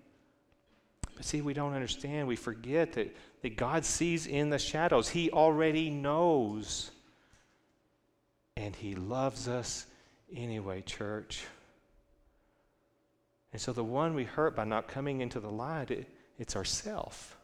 But 1.17 1.25
see, 1.25 1.41
we 1.41 1.53
don't 1.53 1.75
understand. 1.75 2.29
We 2.29 2.37
forget 2.37 2.93
that, 2.93 3.13
that 3.43 3.57
God 3.57 3.85
sees 3.85 4.29
in 4.29 4.51
the 4.51 4.59
shadows, 4.61 5.09
He 5.09 5.33
already 5.33 5.91
knows. 5.91 6.93
And 8.57 8.77
He 8.77 8.95
loves 8.95 9.49
us 9.49 9.87
anyway, 10.33 10.83
church. 10.83 11.45
And 13.55 13.61
so 13.61 13.73
the 13.73 13.85
one 13.85 14.17
we 14.17 14.25
hurt 14.25 14.57
by 14.57 14.65
not 14.65 14.89
coming 14.89 15.21
into 15.21 15.39
the 15.39 15.49
light, 15.49 15.93
it, 15.93 16.09
it's 16.41 16.57
ourself. 16.57 17.39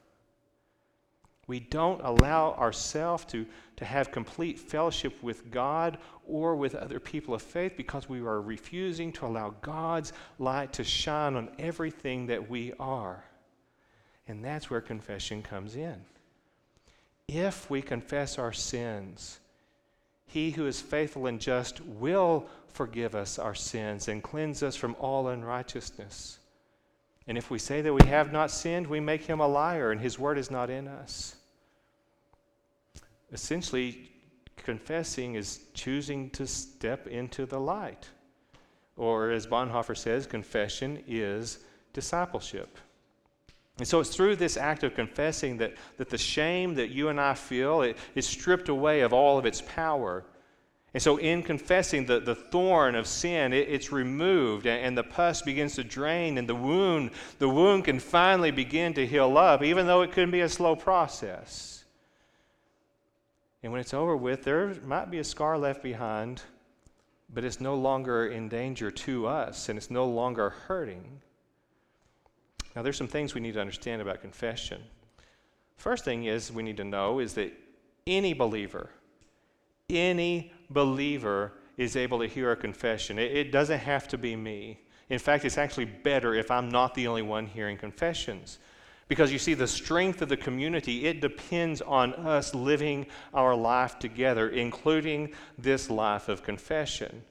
We 1.46 1.60
don't 1.60 2.00
allow 2.02 2.54
ourselves 2.54 3.24
to, 3.26 3.46
to 3.76 3.84
have 3.84 4.10
complete 4.10 4.58
fellowship 4.58 5.22
with 5.22 5.52
God 5.52 5.98
or 6.26 6.56
with 6.56 6.74
other 6.74 6.98
people 6.98 7.32
of 7.32 7.42
faith 7.42 7.74
because 7.76 8.08
we 8.08 8.18
are 8.18 8.40
refusing 8.40 9.12
to 9.12 9.26
allow 9.26 9.54
God's 9.62 10.12
light 10.40 10.72
to 10.72 10.84
shine 10.84 11.36
on 11.36 11.48
everything 11.60 12.26
that 12.26 12.50
we 12.50 12.72
are. 12.80 13.24
And 14.26 14.44
that's 14.44 14.68
where 14.68 14.80
confession 14.80 15.44
comes 15.44 15.76
in. 15.76 16.04
If 17.28 17.70
we 17.70 17.82
confess 17.82 18.36
our 18.36 18.52
sins, 18.52 19.38
he 20.30 20.52
who 20.52 20.66
is 20.66 20.80
faithful 20.80 21.26
and 21.26 21.40
just 21.40 21.80
will 21.80 22.46
forgive 22.68 23.16
us 23.16 23.36
our 23.36 23.54
sins 23.54 24.06
and 24.06 24.22
cleanse 24.22 24.62
us 24.62 24.76
from 24.76 24.94
all 25.00 25.26
unrighteousness. 25.26 26.38
And 27.26 27.36
if 27.36 27.50
we 27.50 27.58
say 27.58 27.80
that 27.80 27.92
we 27.92 28.06
have 28.06 28.32
not 28.32 28.52
sinned, 28.52 28.86
we 28.86 29.00
make 29.00 29.22
him 29.22 29.40
a 29.40 29.48
liar, 29.48 29.90
and 29.90 30.00
his 30.00 30.20
word 30.20 30.38
is 30.38 30.48
not 30.48 30.70
in 30.70 30.86
us. 30.86 31.34
Essentially, 33.32 34.08
confessing 34.56 35.34
is 35.34 35.60
choosing 35.74 36.30
to 36.30 36.46
step 36.46 37.08
into 37.08 37.44
the 37.44 37.58
light. 37.58 38.08
Or, 38.96 39.30
as 39.30 39.48
Bonhoeffer 39.48 39.96
says, 39.96 40.26
confession 40.26 41.02
is 41.08 41.58
discipleship. 41.92 42.78
And 43.80 43.88
so 43.88 43.98
it's 44.00 44.14
through 44.14 44.36
this 44.36 44.58
act 44.58 44.84
of 44.84 44.94
confessing 44.94 45.56
that, 45.56 45.72
that 45.96 46.10
the 46.10 46.18
shame 46.18 46.74
that 46.74 46.90
you 46.90 47.08
and 47.08 47.18
I 47.18 47.32
feel 47.32 47.80
it, 47.80 47.96
is 48.14 48.26
stripped 48.26 48.68
away 48.68 49.00
of 49.00 49.14
all 49.14 49.38
of 49.38 49.46
its 49.46 49.62
power. 49.62 50.22
And 50.92 51.02
so, 51.02 51.16
in 51.16 51.42
confessing 51.42 52.04
the, 52.04 52.20
the 52.20 52.34
thorn 52.34 52.94
of 52.94 53.06
sin, 53.06 53.54
it, 53.54 53.68
it's 53.70 53.90
removed 53.90 54.66
and, 54.66 54.84
and, 54.84 54.98
the 54.98 55.02
pus 55.02 55.40
begins 55.40 55.76
to 55.76 55.84
drain, 55.84 56.36
and 56.36 56.46
the 56.46 56.54
wound, 56.54 57.12
the 57.38 57.48
wound 57.48 57.86
can 57.86 58.00
finally 58.00 58.50
begin 58.50 58.92
to 58.94 59.06
heal 59.06 59.38
up, 59.38 59.62
even 59.62 59.86
though 59.86 60.02
it 60.02 60.12
could 60.12 60.30
be 60.30 60.42
a 60.42 60.48
slow 60.48 60.76
process. 60.76 61.84
And 63.62 63.72
when 63.72 63.80
it's 63.80 63.94
over 63.94 64.14
with, 64.14 64.42
there 64.42 64.74
might 64.84 65.10
be 65.10 65.20
a 65.20 65.24
scar 65.24 65.56
left 65.56 65.82
behind, 65.82 66.42
but 67.32 67.44
it's 67.44 67.62
no 67.62 67.76
longer 67.76 68.26
in 68.26 68.50
danger 68.50 68.90
to 68.90 69.26
us, 69.26 69.70
and 69.70 69.78
it's 69.78 69.90
no 69.90 70.04
longer 70.04 70.50
hurting. 70.50 71.22
Now, 72.74 72.82
there's 72.82 72.96
some 72.96 73.08
things 73.08 73.34
we 73.34 73.40
need 73.40 73.54
to 73.54 73.60
understand 73.60 74.00
about 74.00 74.20
confession. 74.20 74.82
First 75.76 76.04
thing 76.04 76.24
is 76.24 76.52
we 76.52 76.62
need 76.62 76.76
to 76.76 76.84
know 76.84 77.18
is 77.18 77.34
that 77.34 77.52
any 78.06 78.32
believer, 78.32 78.90
any 79.88 80.52
believer 80.68 81.52
is 81.76 81.96
able 81.96 82.18
to 82.20 82.26
hear 82.26 82.52
a 82.52 82.56
confession. 82.56 83.18
It, 83.18 83.34
it, 83.34 83.52
doesn't 83.52 83.78
have 83.78 84.06
to 84.08 84.18
be 84.18 84.36
me. 84.36 84.78
In 85.08 85.18
fact, 85.18 85.44
it's 85.44 85.58
actually 85.58 85.86
better 85.86 86.34
if 86.34 86.50
I'm 86.50 86.68
not 86.68 86.94
the 86.94 87.06
only 87.06 87.22
one 87.22 87.46
hearing 87.46 87.76
confessions. 87.76 88.58
Because 89.08 89.32
you 89.32 89.38
see, 89.38 89.54
the 89.54 89.66
strength 89.66 90.22
of 90.22 90.28
the 90.28 90.36
community, 90.36 91.06
it 91.06 91.20
depends 91.20 91.80
on 91.82 92.14
us 92.14 92.54
living 92.54 93.06
our 93.34 93.56
life 93.56 93.98
together, 93.98 94.50
including 94.50 95.32
this 95.58 95.90
life 95.90 96.28
of 96.28 96.44
confession. 96.44 97.22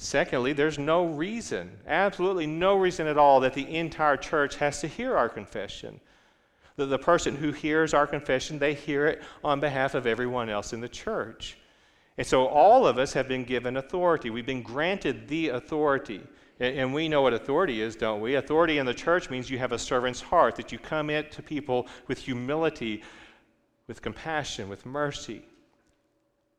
Secondly, 0.00 0.52
there's 0.52 0.78
no 0.78 1.06
reason, 1.06 1.76
absolutely 1.88 2.46
no 2.46 2.76
reason 2.76 3.08
at 3.08 3.18
all, 3.18 3.40
that 3.40 3.52
the 3.52 3.76
entire 3.76 4.16
church 4.16 4.54
has 4.56 4.80
to 4.80 4.86
hear 4.86 5.16
our 5.16 5.28
confession. 5.28 6.00
The, 6.76 6.86
the 6.86 7.00
person 7.00 7.34
who 7.34 7.50
hears 7.50 7.92
our 7.92 8.06
confession, 8.06 8.60
they 8.60 8.74
hear 8.74 9.08
it 9.08 9.20
on 9.42 9.58
behalf 9.58 9.96
of 9.96 10.06
everyone 10.06 10.48
else 10.48 10.72
in 10.72 10.80
the 10.80 10.88
church. 10.88 11.58
And 12.16 12.24
so 12.24 12.46
all 12.46 12.86
of 12.86 12.96
us 12.96 13.12
have 13.12 13.26
been 13.26 13.42
given 13.42 13.76
authority. 13.76 14.30
We've 14.30 14.46
been 14.46 14.62
granted 14.62 15.26
the 15.26 15.48
authority. 15.48 16.22
And 16.60 16.94
we 16.94 17.08
know 17.08 17.22
what 17.22 17.34
authority 17.34 17.82
is, 17.82 17.96
don't 17.96 18.20
we? 18.20 18.36
Authority 18.36 18.78
in 18.78 18.86
the 18.86 18.94
church 18.94 19.30
means 19.30 19.50
you 19.50 19.58
have 19.58 19.72
a 19.72 19.78
servant's 19.78 20.20
heart, 20.20 20.54
that 20.56 20.70
you 20.70 20.78
come 20.78 21.10
in 21.10 21.28
to 21.30 21.42
people 21.42 21.88
with 22.06 22.18
humility, 22.18 23.02
with 23.88 24.00
compassion, 24.00 24.68
with 24.68 24.86
mercy. 24.86 25.42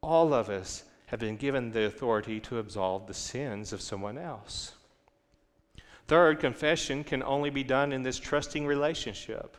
All 0.01 0.33
of 0.33 0.49
us 0.49 0.83
have 1.09 1.19
been 1.19 1.37
given 1.37 1.71
the 1.71 1.85
authority 1.85 2.39
to 2.39 2.59
absolve 2.59 3.07
the 3.07 3.13
sins 3.15 3.73
of 3.73 3.81
someone 3.81 4.17
else. 4.17 4.73
Third, 6.07 6.39
confession 6.39 7.03
can 7.03 7.23
only 7.23 7.49
be 7.49 7.63
done 7.63 7.91
in 7.91 8.03
this 8.03 8.19
trusting 8.19 8.67
relationship. 8.67 9.57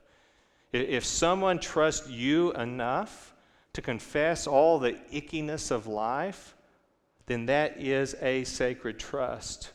If 0.73 1.05
someone 1.05 1.59
trusts 1.59 2.09
you 2.09 2.53
enough 2.53 3.35
to 3.73 3.83
confess 3.83 4.47
all 4.47 4.79
the 4.79 4.93
ickiness 5.13 5.73
of 5.73 5.89
life, 5.89 6.55
then 7.27 7.47
that 7.47 7.81
is 7.81 8.15
a 8.21 8.45
sacred 8.45 9.01
trust. 9.01 9.73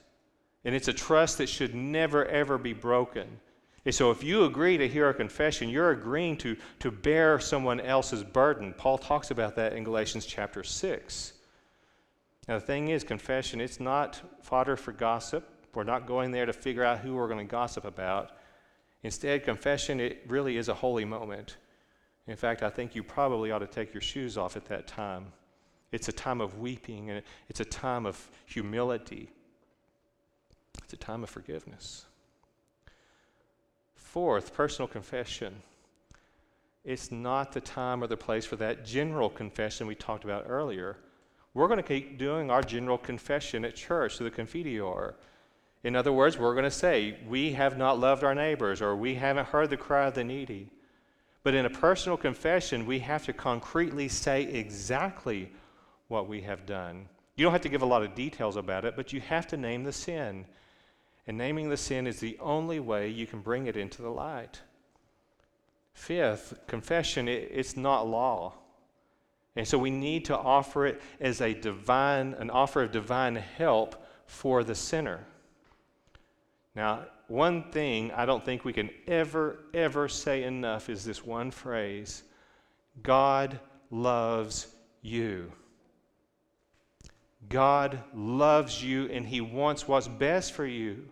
And 0.64 0.74
it's 0.74 0.88
a 0.88 0.94
trust 0.94 1.40
that 1.40 1.50
should 1.50 1.76
never, 1.76 2.26
ever 2.26 2.58
be 2.58 2.74
broken. 2.74 3.28
And 3.84 3.94
so 3.94 4.12
if 4.12 4.24
you 4.24 4.46
agree 4.46 4.78
to 4.78 4.88
hear 4.88 5.10
a 5.10 5.14
confession, 5.14 5.70
you're 5.70 5.92
agreeing 5.92 6.38
to, 6.38 6.56
to 6.80 6.90
bear 6.90 7.38
someone 7.40 7.82
else's 7.82 8.24
burden. 8.24 8.74
Paul 8.78 8.98
talks 8.98 9.30
about 9.30 9.58
that 9.58 9.74
in 9.74 9.84
Galatians 9.84 10.26
chapter 10.26 10.64
6. 10.64 11.34
Now, 12.48 12.56
the 12.56 12.66
thing 12.66 12.90
is, 12.90 13.04
confession, 13.04 13.60
it's 13.60 13.80
not 13.80 14.22
fodder 14.42 14.76
for 14.76 14.92
gossip. 14.92 15.50
We're 15.74 15.84
not 15.84 16.06
going 16.06 16.32
there 16.32 16.46
to 16.46 16.54
figure 16.54 16.84
out 16.84 17.00
who 17.00 17.16
we're 17.16 17.28
going 17.28 17.46
to 17.46 17.52
gossip 17.52 17.86
about. 17.86 18.32
Instead, 19.04 19.44
confession, 19.44 20.00
it 20.00 20.24
really 20.28 20.58
is 20.58 20.70
a 20.70 20.74
holy 20.74 21.06
moment. 21.06 21.58
In 22.28 22.36
fact, 22.36 22.64
I 22.64 22.70
think 22.70 22.96
you 22.96 23.04
probably 23.04 23.52
ought 23.52 23.60
to 23.60 23.68
take 23.68 23.94
your 23.94 24.02
shoes 24.02 24.38
off 24.38 24.56
at 24.56 24.66
that 24.66 24.88
time. 24.88 25.28
It's 25.92 26.08
a 26.08 26.12
time 26.12 26.42
of 26.42 26.60
weeping, 26.60 27.10
and 27.10 27.22
it's 27.50 27.60
a 27.60 27.66
time 27.66 28.06
of 28.06 28.30
humility. 28.46 29.30
It's 30.84 30.94
a 30.94 30.98
time 30.98 31.24
of 31.24 31.30
forgiveness. 31.30 32.06
Fourth, 33.96 34.54
personal 34.54 34.88
confession. 34.88 35.62
It's 36.84 37.12
not 37.12 37.52
the 37.52 37.62
time 37.62 38.04
or 38.04 38.08
the 38.08 38.18
place 38.18 38.46
for 38.46 38.56
that 38.58 38.86
general 38.86 39.30
confession 39.30 39.88
we 39.88 39.96
talked 39.96 40.24
about 40.24 40.46
earlier. 40.48 40.98
We're 41.56 41.70
going 41.70 41.82
to 41.82 41.84
keep 41.84 42.20
doing 42.20 42.52
our 42.52 42.62
general 42.62 42.98
confession 42.98 43.64
at 43.64 43.76
church, 43.76 44.18
to 44.18 44.24
the 44.26 44.30
Confiteor. 44.30 45.14
In 45.86 45.96
other 45.96 46.12
words, 46.12 46.38
we're 46.38 46.54
going 46.54 46.66
to 46.66 46.72
say, 46.72 47.18
We 47.28 47.54
have 47.54 47.78
not 47.78 47.98
loved 47.98 48.26
our 48.26 48.36
neighbors, 48.36 48.82
or 48.82 48.94
we 48.96 49.16
haven't 49.16 49.48
heard 49.48 49.70
the 49.70 49.78
cry 49.78 50.08
of 50.08 50.16
the 50.16 50.24
needy. 50.26 50.70
But 51.44 51.56
in 51.56 51.66
a 51.66 51.70
personal 51.70 52.18
confession, 52.18 52.86
we 52.86 53.00
have 53.00 53.24
to 53.26 53.34
concretely 53.34 54.10
say 54.10 54.44
exactly 54.44 55.50
what 56.10 56.28
we 56.28 56.42
have 56.42 56.66
done. 56.66 57.08
You 57.38 57.46
don't 57.46 57.54
have 57.54 57.62
to 57.62 57.70
give 57.70 57.84
a 57.84 57.86
lot 57.86 58.04
of 58.04 58.16
details 58.16 58.58
about 58.58 58.84
it, 58.84 58.98
but 58.98 59.14
you 59.14 59.22
have 59.22 59.48
to 59.48 59.58
name 59.58 59.86
the 59.86 59.94
sin. 59.94 60.46
And 61.26 61.38
naming 61.38 61.70
the 61.70 61.78
sin 61.78 62.06
is 62.06 62.20
the 62.20 62.38
only 62.42 62.82
way 62.82 63.08
you 63.08 63.28
can 63.28 63.40
bring 63.40 63.68
it 63.68 63.78
into 63.78 64.02
the 64.02 64.10
light. 64.10 64.60
Fifth, 65.94 66.54
confession, 66.68 67.30
it, 67.30 67.50
it's 67.54 67.78
not 67.78 68.08
law. 68.08 68.56
And 69.56 69.68
so 69.68 69.78
we 69.78 69.90
need 69.90 70.26
to 70.26 70.38
offer 70.38 70.86
it 70.86 71.02
as 71.20 71.42
a 71.42 71.54
divine, 71.54 72.34
an 72.34 72.50
offer 72.50 72.84
of 72.84 72.92
divine 72.92 73.36
help 73.36 74.06
for 74.28 74.64
the 74.64 74.76
sinner. 74.76 75.26
Now, 76.76 77.06
one 77.28 77.72
thing 77.72 78.12
I 78.12 78.26
don't 78.26 78.44
think 78.44 78.66
we 78.66 78.74
can 78.74 78.90
ever, 79.08 79.60
ever 79.74 80.08
say 80.08 80.44
enough 80.44 80.90
is 80.90 81.06
this 81.06 81.26
one 81.26 81.52
phrase 81.52 82.24
God 83.02 83.60
loves 83.90 84.68
you. 85.02 85.52
God 87.48 88.00
loves 88.14 88.84
you 88.84 89.06
and 89.08 89.26
He 89.26 89.42
wants 89.42 89.88
what's 89.88 90.08
best 90.08 90.54
for 90.54 90.66
you. 90.66 91.08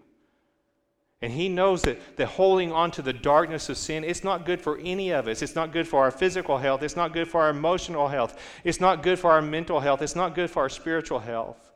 And 1.24 1.32
he 1.32 1.48
knows 1.48 1.84
that, 1.84 2.18
that 2.18 2.28
holding 2.28 2.74
on 2.74 2.92
to 2.92 3.02
the 3.02 3.14
darkness 3.14 3.70
of 3.70 3.78
sin, 3.78 4.04
it's 4.04 4.26
not 4.26 4.46
good 4.46 4.60
for 4.60 4.78
any 4.80 5.12
of 5.12 5.30
us. 5.30 5.42
It's 5.42 5.56
not 5.56 5.72
good 5.72 5.88
for 5.88 6.02
our 6.02 6.12
physical 6.12 6.58
health. 6.58 6.84
It's 6.84 6.98
not 6.98 7.14
good 7.14 7.30
for 7.30 7.44
our 7.44 7.50
emotional 7.50 8.10
health. 8.10 8.38
It's 8.66 8.82
not 8.82 9.02
good 9.02 9.18
for 9.18 9.32
our 9.32 9.42
mental 9.42 9.80
health. 9.80 10.02
It's 10.02 10.18
not 10.18 10.36
good 10.36 10.52
for 10.52 10.64
our 10.64 10.68
spiritual 10.68 11.20
health. 11.20 11.72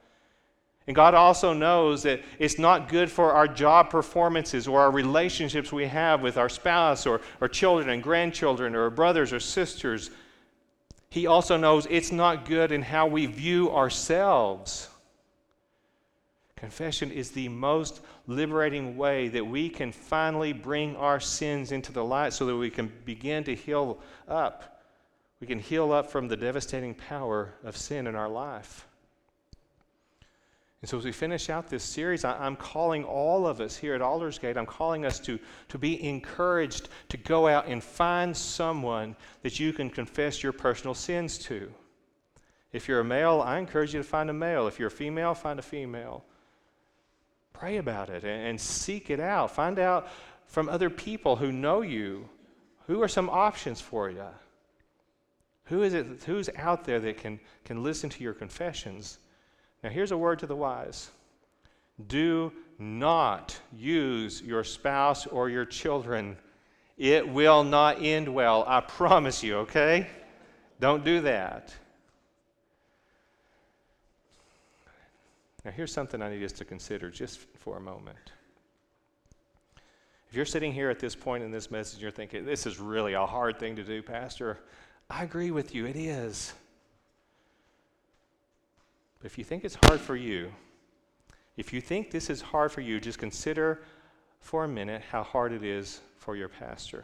And 0.85 0.93
God 0.93 1.13
also 1.13 1.53
knows 1.53 2.03
that 2.03 2.23
it's 2.39 2.59
not 2.59 2.89
good 2.89 3.09
for 3.09 3.31
our 3.31 3.47
job 3.47 3.89
performances 3.89 4.67
or 4.67 4.81
our 4.81 4.91
relationships 4.91 5.71
we 5.71 5.85
have 5.85 6.21
with 6.21 6.37
our 6.37 6.49
spouse 6.49 7.05
or, 7.05 7.21
or 7.39 7.47
children 7.47 7.87
and 7.87 8.03
grandchildren 8.03 8.75
or 8.75 8.89
brothers 8.89 9.31
or 9.31 9.39
sisters. 9.39 10.11
He 11.09 11.25
also 11.25 11.55
knows 11.55 11.87
it's 11.89 12.11
not 12.11 12.43
good 12.43 12.73
in 12.73 12.81
how 12.81 13.07
we 13.07 13.27
view 13.27 13.71
ourselves. 13.71 14.89
Confession 16.57 17.11
is 17.11 17.31
the 17.31 17.47
most 17.49 18.01
liberating 18.25 18.97
way 18.97 19.27
that 19.27 19.45
we 19.45 19.69
can 19.69 19.91
finally 19.91 20.53
bring 20.53 20.95
our 20.95 21.19
sins 21.19 21.71
into 21.71 21.91
the 21.91 22.03
light 22.03 22.33
so 22.33 22.47
that 22.47 22.55
we 22.55 22.71
can 22.71 22.91
begin 23.05 23.43
to 23.43 23.53
heal 23.53 23.99
up. 24.27 24.81
We 25.39 25.45
can 25.45 25.59
heal 25.59 25.93
up 25.93 26.09
from 26.09 26.27
the 26.27 26.35
devastating 26.35 26.95
power 26.95 27.53
of 27.63 27.77
sin 27.77 28.07
in 28.07 28.15
our 28.15 28.27
life. 28.27 28.87
And 30.81 30.89
so, 30.89 30.97
as 30.97 31.05
we 31.05 31.11
finish 31.11 31.51
out 31.51 31.69
this 31.69 31.83
series, 31.83 32.25
I, 32.25 32.45
am 32.45 32.55
calling 32.55 33.03
all 33.03 33.45
of 33.45 33.61
us 33.61 33.75
here 33.77 33.93
at 33.93 34.01
Aldersgate, 34.01 34.57
I'm 34.57 34.65
calling 34.65 35.05
us 35.05 35.19
to, 35.21 35.39
to 35.69 35.77
be 35.77 36.03
encouraged 36.03 36.89
to 37.09 37.17
go 37.17 37.47
out 37.47 37.67
and 37.67 37.83
find 37.83 38.35
someone 38.35 39.15
that 39.43 39.59
you 39.59 39.73
can 39.73 39.91
confess 39.91 40.41
your 40.41 40.53
personal 40.53 40.95
sins 40.95 41.37
to. 41.39 41.71
If 42.71 42.87
you're 42.87 42.99
a 42.99 43.05
male, 43.05 43.43
I 43.45 43.59
encourage 43.59 43.93
you 43.93 43.99
to 43.99 44.07
find 44.07 44.29
a 44.29 44.33
male. 44.33 44.67
If 44.67 44.79
you're 44.79 44.87
a 44.87 44.91
female, 44.91 45.35
find 45.35 45.59
a 45.59 45.63
female. 45.63 46.25
Pray 47.59 47.77
about 47.77 48.09
it 48.09 48.23
and 48.23 48.59
seek 48.59 49.09
it 49.09 49.19
out. 49.19 49.51
Find 49.51 49.79
out 49.79 50.07
from 50.45 50.69
other 50.69 50.89
people 50.89 51.35
who 51.35 51.51
know 51.51 51.81
you 51.81 52.29
who 52.85 53.01
are 53.01 53.07
some 53.07 53.29
options 53.29 53.81
for 53.81 54.09
you. 54.09 54.25
Who 55.65 55.83
is 55.83 55.93
it 55.93 56.23
who's 56.25 56.49
out 56.55 56.85
there 56.85 56.99
that 56.99 57.17
can, 57.17 57.39
can 57.65 57.83
listen 57.83 58.09
to 58.11 58.23
your 58.23 58.33
confessions? 58.33 59.17
Now 59.83 59.89
here's 59.89 60.11
a 60.11 60.17
word 60.17 60.39
to 60.39 60.47
the 60.47 60.55
wise. 60.55 61.09
Do 62.07 62.53
not 62.79 63.59
use 63.75 64.41
your 64.41 64.63
spouse 64.63 65.25
or 65.25 65.49
your 65.49 65.65
children. 65.65 66.37
It 66.97 67.27
will 67.27 67.63
not 67.63 68.01
end 68.01 68.33
well. 68.33 68.63
I 68.67 68.81
promise 68.81 69.43
you, 69.43 69.57
okay? 69.57 70.07
Don't 70.79 71.03
do 71.03 71.21
that. 71.21 71.73
Now, 75.67 75.73
here's 75.73 75.91
something 75.91 76.21
I 76.21 76.29
need 76.29 76.45
us 76.45 76.53
to 76.53 76.63
consider 76.63 77.09
just 77.09 77.39
for 77.57 77.75
a 77.75 77.81
moment. 77.81 78.31
If 80.29 80.33
you're 80.33 80.45
sitting 80.45 80.71
here 80.71 80.89
at 80.89 80.97
this 80.97 81.13
point 81.13 81.43
in 81.43 81.51
this 81.51 81.69
message, 81.69 82.01
you're 82.01 82.09
thinking, 82.09 82.45
this 82.45 82.65
is 82.65 82.79
really 82.79 83.15
a 83.15 83.25
hard 83.25 83.59
thing 83.59 83.75
to 83.75 83.83
do, 83.83 84.01
Pastor. 84.01 84.59
I 85.09 85.25
agree 85.25 85.51
with 85.51 85.75
you, 85.75 85.85
it 85.85 85.97
is. 85.97 86.53
But 89.19 89.25
if 89.25 89.37
you 89.37 89.43
think 89.43 89.65
it's 89.65 89.77
hard 89.83 89.99
for 89.99 90.15
you, 90.15 90.53
if 91.57 91.73
you 91.73 91.81
think 91.81 92.11
this 92.11 92.29
is 92.29 92.39
hard 92.39 92.71
for 92.71 92.79
you, 92.79 93.01
just 93.01 93.19
consider 93.19 93.83
for 94.39 94.63
a 94.63 94.69
minute 94.69 95.01
how 95.11 95.21
hard 95.21 95.51
it 95.51 95.65
is 95.65 95.99
for 96.15 96.37
your 96.37 96.47
pastor. 96.47 97.03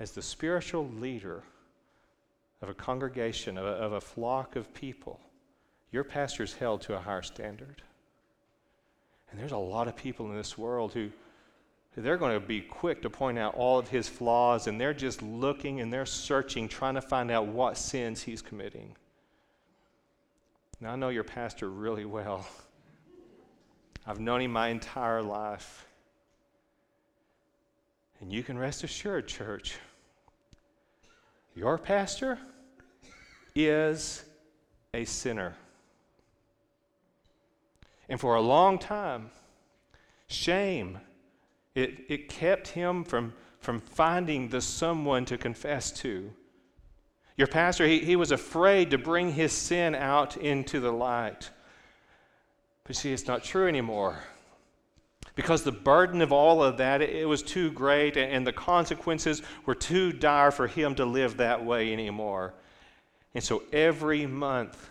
As 0.00 0.10
the 0.10 0.22
spiritual 0.22 0.88
leader 0.98 1.44
of 2.62 2.68
a 2.68 2.74
congregation, 2.74 3.56
of 3.56 3.64
a, 3.64 3.68
of 3.68 3.92
a 3.92 4.00
flock 4.00 4.56
of 4.56 4.74
people, 4.74 5.20
your 5.94 6.02
pastor 6.02 6.42
is 6.42 6.52
held 6.54 6.80
to 6.80 6.96
a 6.96 6.98
higher 6.98 7.22
standard. 7.22 7.80
And 9.30 9.38
there's 9.38 9.52
a 9.52 9.56
lot 9.56 9.86
of 9.86 9.94
people 9.94 10.28
in 10.28 10.36
this 10.36 10.58
world 10.58 10.92
who 10.92 11.10
they're 11.96 12.16
going 12.16 12.34
to 12.34 12.44
be 12.44 12.60
quick 12.60 13.00
to 13.02 13.10
point 13.10 13.38
out 13.38 13.54
all 13.54 13.78
of 13.78 13.86
his 13.86 14.08
flaws, 14.08 14.66
and 14.66 14.80
they're 14.80 14.92
just 14.92 15.22
looking 15.22 15.80
and 15.80 15.92
they're 15.92 16.04
searching, 16.04 16.66
trying 16.66 16.96
to 16.96 17.00
find 17.00 17.30
out 17.30 17.46
what 17.46 17.78
sins 17.78 18.20
he's 18.20 18.42
committing. 18.42 18.96
Now, 20.80 20.94
I 20.94 20.96
know 20.96 21.10
your 21.10 21.22
pastor 21.22 21.70
really 21.70 22.04
well. 22.04 22.44
I've 24.04 24.18
known 24.18 24.40
him 24.40 24.50
my 24.50 24.70
entire 24.70 25.22
life. 25.22 25.86
And 28.20 28.32
you 28.32 28.42
can 28.42 28.58
rest 28.58 28.82
assured, 28.82 29.28
church, 29.28 29.76
your 31.54 31.78
pastor 31.78 32.40
is 33.54 34.24
a 34.92 35.04
sinner. 35.04 35.54
And 38.08 38.20
for 38.20 38.34
a 38.34 38.40
long 38.40 38.78
time, 38.78 39.30
shame, 40.26 40.98
it, 41.74 42.04
it 42.08 42.28
kept 42.28 42.68
him 42.68 43.04
from, 43.04 43.32
from 43.60 43.80
finding 43.80 44.48
the 44.48 44.60
someone 44.60 45.24
to 45.26 45.38
confess 45.38 45.90
to. 45.92 46.32
Your 47.36 47.48
pastor, 47.48 47.86
he, 47.86 48.00
he 48.00 48.16
was 48.16 48.30
afraid 48.30 48.90
to 48.90 48.98
bring 48.98 49.32
his 49.32 49.52
sin 49.52 49.94
out 49.94 50.36
into 50.36 50.78
the 50.80 50.92
light. 50.92 51.50
But 52.84 52.96
see, 52.96 53.12
it's 53.12 53.26
not 53.26 53.42
true 53.42 53.66
anymore. 53.66 54.22
Because 55.34 55.64
the 55.64 55.72
burden 55.72 56.22
of 56.22 56.30
all 56.30 56.62
of 56.62 56.76
that, 56.76 57.02
it, 57.02 57.26
was 57.26 57.42
too 57.42 57.72
great, 57.72 58.16
and 58.16 58.46
the 58.46 58.52
consequences 58.52 59.42
were 59.66 59.74
too 59.74 60.12
dire 60.12 60.52
for 60.52 60.68
him 60.68 60.94
to 60.94 61.04
live 61.04 61.38
that 61.38 61.64
way 61.64 61.92
anymore. 61.92 62.54
And 63.34 63.42
so 63.42 63.64
every 63.72 64.26
month, 64.26 64.90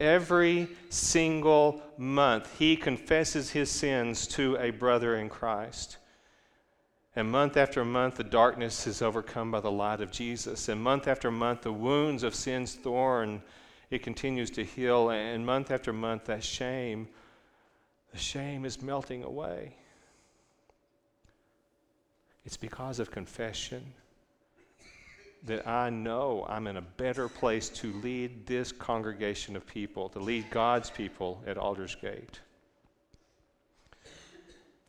Every 0.00 0.68
single 0.88 1.80
month, 1.96 2.58
he 2.58 2.76
confesses 2.76 3.50
his 3.50 3.70
sins 3.70 4.26
to 4.28 4.56
a 4.56 4.70
brother 4.70 5.16
in 5.16 5.28
Christ. 5.28 5.98
And 7.16 7.30
month 7.30 7.56
after 7.56 7.84
month, 7.84 8.16
the 8.16 8.24
darkness 8.24 8.88
is 8.88 9.00
overcome 9.00 9.52
by 9.52 9.60
the 9.60 9.70
light 9.70 10.00
of 10.00 10.10
Jesus. 10.10 10.68
And 10.68 10.82
month 10.82 11.06
after 11.06 11.30
month, 11.30 11.62
the 11.62 11.72
wounds 11.72 12.24
of 12.24 12.34
sin's 12.34 12.74
thorn, 12.74 13.40
it 13.90 14.02
continues 14.02 14.50
to 14.52 14.64
heal. 14.64 15.10
And 15.10 15.46
month 15.46 15.70
after 15.70 15.92
month, 15.92 16.24
that 16.24 16.42
shame, 16.42 17.08
the 18.10 18.18
shame 18.18 18.64
is 18.64 18.82
melting 18.82 19.22
away. 19.22 19.76
It's 22.44 22.56
because 22.56 22.98
of 22.98 23.12
confession 23.12 23.94
that 25.44 25.68
I 25.68 25.90
know 25.90 26.46
I'm 26.48 26.66
in 26.66 26.78
a 26.78 26.82
better 26.82 27.28
place 27.28 27.68
to 27.70 27.92
lead 28.00 28.46
this 28.46 28.72
congregation 28.72 29.56
of 29.56 29.66
people, 29.66 30.08
to 30.10 30.18
lead 30.18 30.50
God's 30.50 30.90
people 30.90 31.42
at 31.46 31.58
Aldersgate. 31.58 32.40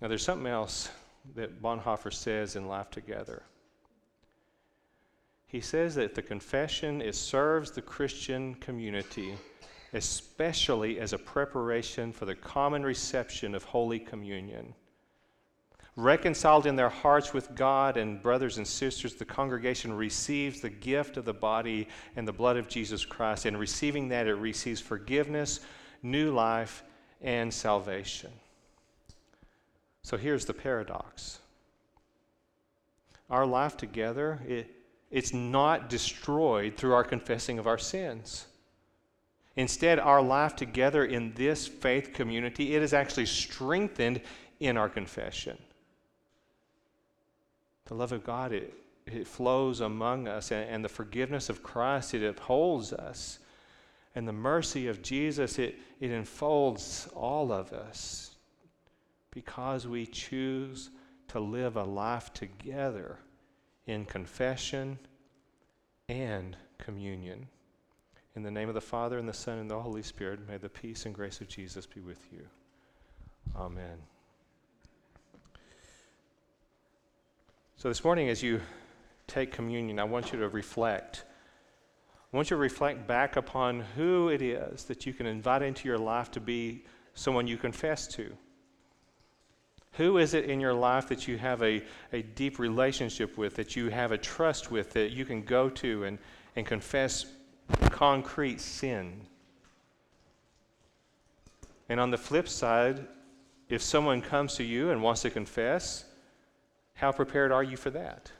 Now, 0.01 0.07
there's 0.07 0.23
something 0.23 0.47
else 0.47 0.89
that 1.35 1.61
Bonhoeffer 1.61 2.13
says 2.13 2.55
in 2.55 2.67
Life 2.67 2.89
Together. 2.89 3.43
He 5.47 5.61
says 5.61 5.95
that 5.95 6.15
the 6.15 6.21
confession 6.21 7.01
it 7.01 7.15
serves 7.15 7.71
the 7.71 7.81
Christian 7.81 8.55
community, 8.55 9.37
especially 9.93 10.99
as 10.99 11.13
a 11.13 11.17
preparation 11.17 12.11
for 12.11 12.25
the 12.25 12.35
common 12.35 12.83
reception 12.83 13.55
of 13.55 13.63
Holy 13.63 13.99
Communion. 13.99 14.73
Reconciled 15.97 16.65
in 16.65 16.75
their 16.75 16.89
hearts 16.89 17.33
with 17.33 17.55
God 17.55 17.95
and 17.95 18.21
brothers 18.21 18.57
and 18.57 18.67
sisters, 18.67 19.15
the 19.15 19.23
congregation 19.23 19.93
receives 19.93 20.59
the 20.59 20.69
gift 20.69 21.15
of 21.15 21.23
the 21.23 21.33
body 21.33 21.87
and 22.17 22.27
the 22.27 22.33
blood 22.33 22.57
of 22.57 22.67
Jesus 22.67 23.05
Christ. 23.05 23.45
And 23.45 23.57
receiving 23.57 24.09
that, 24.09 24.27
it 24.27 24.35
receives 24.35 24.81
forgiveness, 24.81 25.61
new 26.03 26.31
life, 26.31 26.83
and 27.21 27.53
salvation. 27.53 28.31
So 30.03 30.17
here's 30.17 30.45
the 30.45 30.53
paradox 30.53 31.39
our 33.29 33.45
life 33.45 33.75
together, 33.75 34.39
it, 34.47 34.69
it's 35.09 35.33
not 35.33 35.89
destroyed 35.89 36.77
through 36.77 36.93
our 36.93 37.03
confessing 37.03 37.57
of 37.57 37.65
our 37.65 37.77
sins. 37.77 38.45
Instead, 39.55 39.97
our 39.97 40.21
life 40.21 40.55
together 40.55 41.05
in 41.05 41.33
this 41.33 41.65
faith 41.65 42.13
community, 42.13 42.75
it 42.75 42.83
is 42.83 42.93
actually 42.93 43.25
strengthened 43.25 44.21
in 44.59 44.77
our 44.77 44.89
confession. 44.89 45.57
The 47.85 47.93
love 47.93 48.11
of 48.11 48.23
God, 48.23 48.51
it, 48.51 48.73
it 49.05 49.27
flows 49.27 49.81
among 49.81 50.27
us, 50.27 50.51
and, 50.51 50.69
and 50.69 50.83
the 50.83 50.89
forgiveness 50.89 51.49
of 51.49 51.63
Christ, 51.63 52.13
it 52.13 52.23
upholds 52.23 52.93
us. 52.93 53.39
And 54.15 54.27
the 54.27 54.33
mercy 54.33 54.87
of 54.87 55.01
Jesus, 55.01 55.59
it, 55.59 55.75
it 55.99 56.11
enfolds 56.11 57.07
all 57.13 57.51
of 57.51 57.73
us 57.73 58.35
because 59.31 59.85
we 59.85 60.05
choose 60.05 60.89
to 61.27 61.39
live 61.39 61.75
a 61.75 61.83
life 61.83 62.33
together 62.33 63.19
in 63.85 64.05
confession 64.05 64.97
and 66.07 66.55
communion. 66.77 67.47
In 68.35 68.43
the 68.43 68.51
name 68.51 68.69
of 68.69 68.75
the 68.75 68.81
Father, 68.81 69.17
and 69.17 69.27
the 69.27 69.33
Son, 69.33 69.59
and 69.59 69.69
the 69.69 69.79
Holy 69.79 70.03
Spirit, 70.03 70.47
may 70.47 70.57
the 70.57 70.69
peace 70.69 71.05
and 71.05 71.13
grace 71.13 71.41
of 71.41 71.47
Jesus 71.47 71.85
be 71.85 72.01
with 72.01 72.19
you. 72.31 72.47
Amen. 73.55 74.14
So, 77.77 77.89
this 77.89 78.05
morning, 78.05 78.29
as 78.29 78.41
you 78.41 78.61
take 79.27 79.51
communion, 79.51 79.99
I 79.99 80.05
want 80.05 80.31
you 80.31 80.39
to 80.39 80.47
reflect. 80.47 81.25
I 82.33 82.37
want 82.37 82.49
you 82.49 82.55
to 82.55 82.61
reflect 82.61 83.05
back 83.05 83.35
upon 83.35 83.81
who 83.81 84.29
it 84.29 84.41
is 84.41 84.85
that 84.85 85.05
you 85.05 85.11
can 85.11 85.25
invite 85.25 85.61
into 85.61 85.89
your 85.89 85.97
life 85.97 86.31
to 86.31 86.39
be 86.39 86.85
someone 87.15 87.47
you 87.47 87.57
confess 87.57 88.07
to. 88.15 88.31
Who 89.93 90.19
is 90.19 90.33
it 90.33 90.45
in 90.45 90.61
your 90.61 90.73
life 90.73 91.09
that 91.09 91.27
you 91.27 91.37
have 91.37 91.61
a, 91.63 91.83
a 92.13 92.21
deep 92.21 92.59
relationship 92.59 93.37
with, 93.37 93.55
that 93.55 93.75
you 93.75 93.89
have 93.89 94.13
a 94.13 94.17
trust 94.17 94.71
with, 94.71 94.93
that 94.93 95.11
you 95.11 95.25
can 95.25 95.43
go 95.43 95.69
to 95.71 96.05
and, 96.05 96.17
and 96.55 96.65
confess 96.65 97.25
concrete 97.89 98.61
sin? 98.61 99.19
And 101.89 101.99
on 101.99 102.09
the 102.09 102.17
flip 102.17 102.47
side, 102.47 103.05
if 103.67 103.81
someone 103.81 104.21
comes 104.21 104.55
to 104.55 104.63
you 104.63 104.91
and 104.91 105.03
wants 105.03 105.23
to 105.23 105.29
confess, 105.29 106.05
how 106.95 107.11
prepared 107.11 107.51
are 107.51 107.63
you 107.63 107.77
for 107.77 107.89
that? 107.91 108.31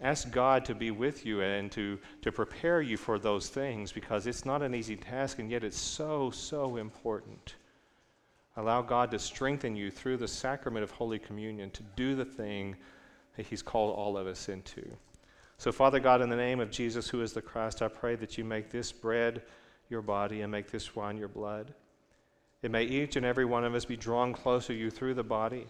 Ask 0.00 0.30
God 0.30 0.64
to 0.66 0.76
be 0.76 0.92
with 0.92 1.26
you 1.26 1.40
and 1.40 1.72
to, 1.72 1.98
to 2.22 2.30
prepare 2.30 2.80
you 2.80 2.96
for 2.96 3.18
those 3.18 3.48
things 3.48 3.90
because 3.90 4.28
it's 4.28 4.44
not 4.44 4.62
an 4.62 4.74
easy 4.74 4.94
task 4.94 5.40
and 5.40 5.50
yet 5.50 5.64
it's 5.64 5.78
so, 5.78 6.30
so 6.30 6.76
important. 6.76 7.56
Allow 8.56 8.82
God 8.82 9.10
to 9.10 9.18
strengthen 9.18 9.74
you 9.74 9.90
through 9.90 10.18
the 10.18 10.28
sacrament 10.28 10.84
of 10.84 10.92
Holy 10.92 11.18
Communion 11.18 11.70
to 11.72 11.82
do 11.96 12.14
the 12.14 12.24
thing 12.24 12.76
that 13.36 13.46
He's 13.46 13.62
called 13.62 13.94
all 13.94 14.16
of 14.16 14.28
us 14.28 14.48
into. 14.48 14.88
So, 15.58 15.72
Father 15.72 15.98
God, 15.98 16.22
in 16.22 16.28
the 16.28 16.36
name 16.36 16.60
of 16.60 16.70
Jesus, 16.70 17.08
who 17.08 17.20
is 17.20 17.32
the 17.32 17.42
Christ, 17.42 17.82
I 17.82 17.88
pray 17.88 18.14
that 18.16 18.38
you 18.38 18.44
make 18.44 18.70
this 18.70 18.92
bread 18.92 19.42
your 19.88 20.02
body 20.02 20.42
and 20.42 20.52
make 20.52 20.70
this 20.70 20.94
wine 20.94 21.16
your 21.16 21.28
blood. 21.28 21.74
It 22.62 22.70
may 22.70 22.84
each 22.84 23.16
and 23.16 23.26
every 23.26 23.44
one 23.44 23.64
of 23.64 23.74
us 23.74 23.84
be 23.84 23.96
drawn 23.96 24.32
closer 24.32 24.68
to 24.68 24.78
you 24.78 24.90
through 24.90 25.14
the 25.14 25.24
body 25.24 25.66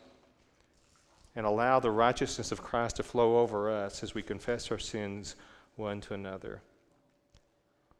and 1.38 1.46
allow 1.46 1.78
the 1.78 1.92
righteousness 1.92 2.50
of 2.50 2.64
Christ 2.64 2.96
to 2.96 3.04
flow 3.04 3.38
over 3.38 3.70
us 3.70 4.02
as 4.02 4.12
we 4.12 4.22
confess 4.22 4.72
our 4.72 4.78
sins 4.78 5.36
one 5.76 6.00
to 6.00 6.14
another. 6.14 6.62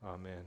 Amen. 0.04 0.42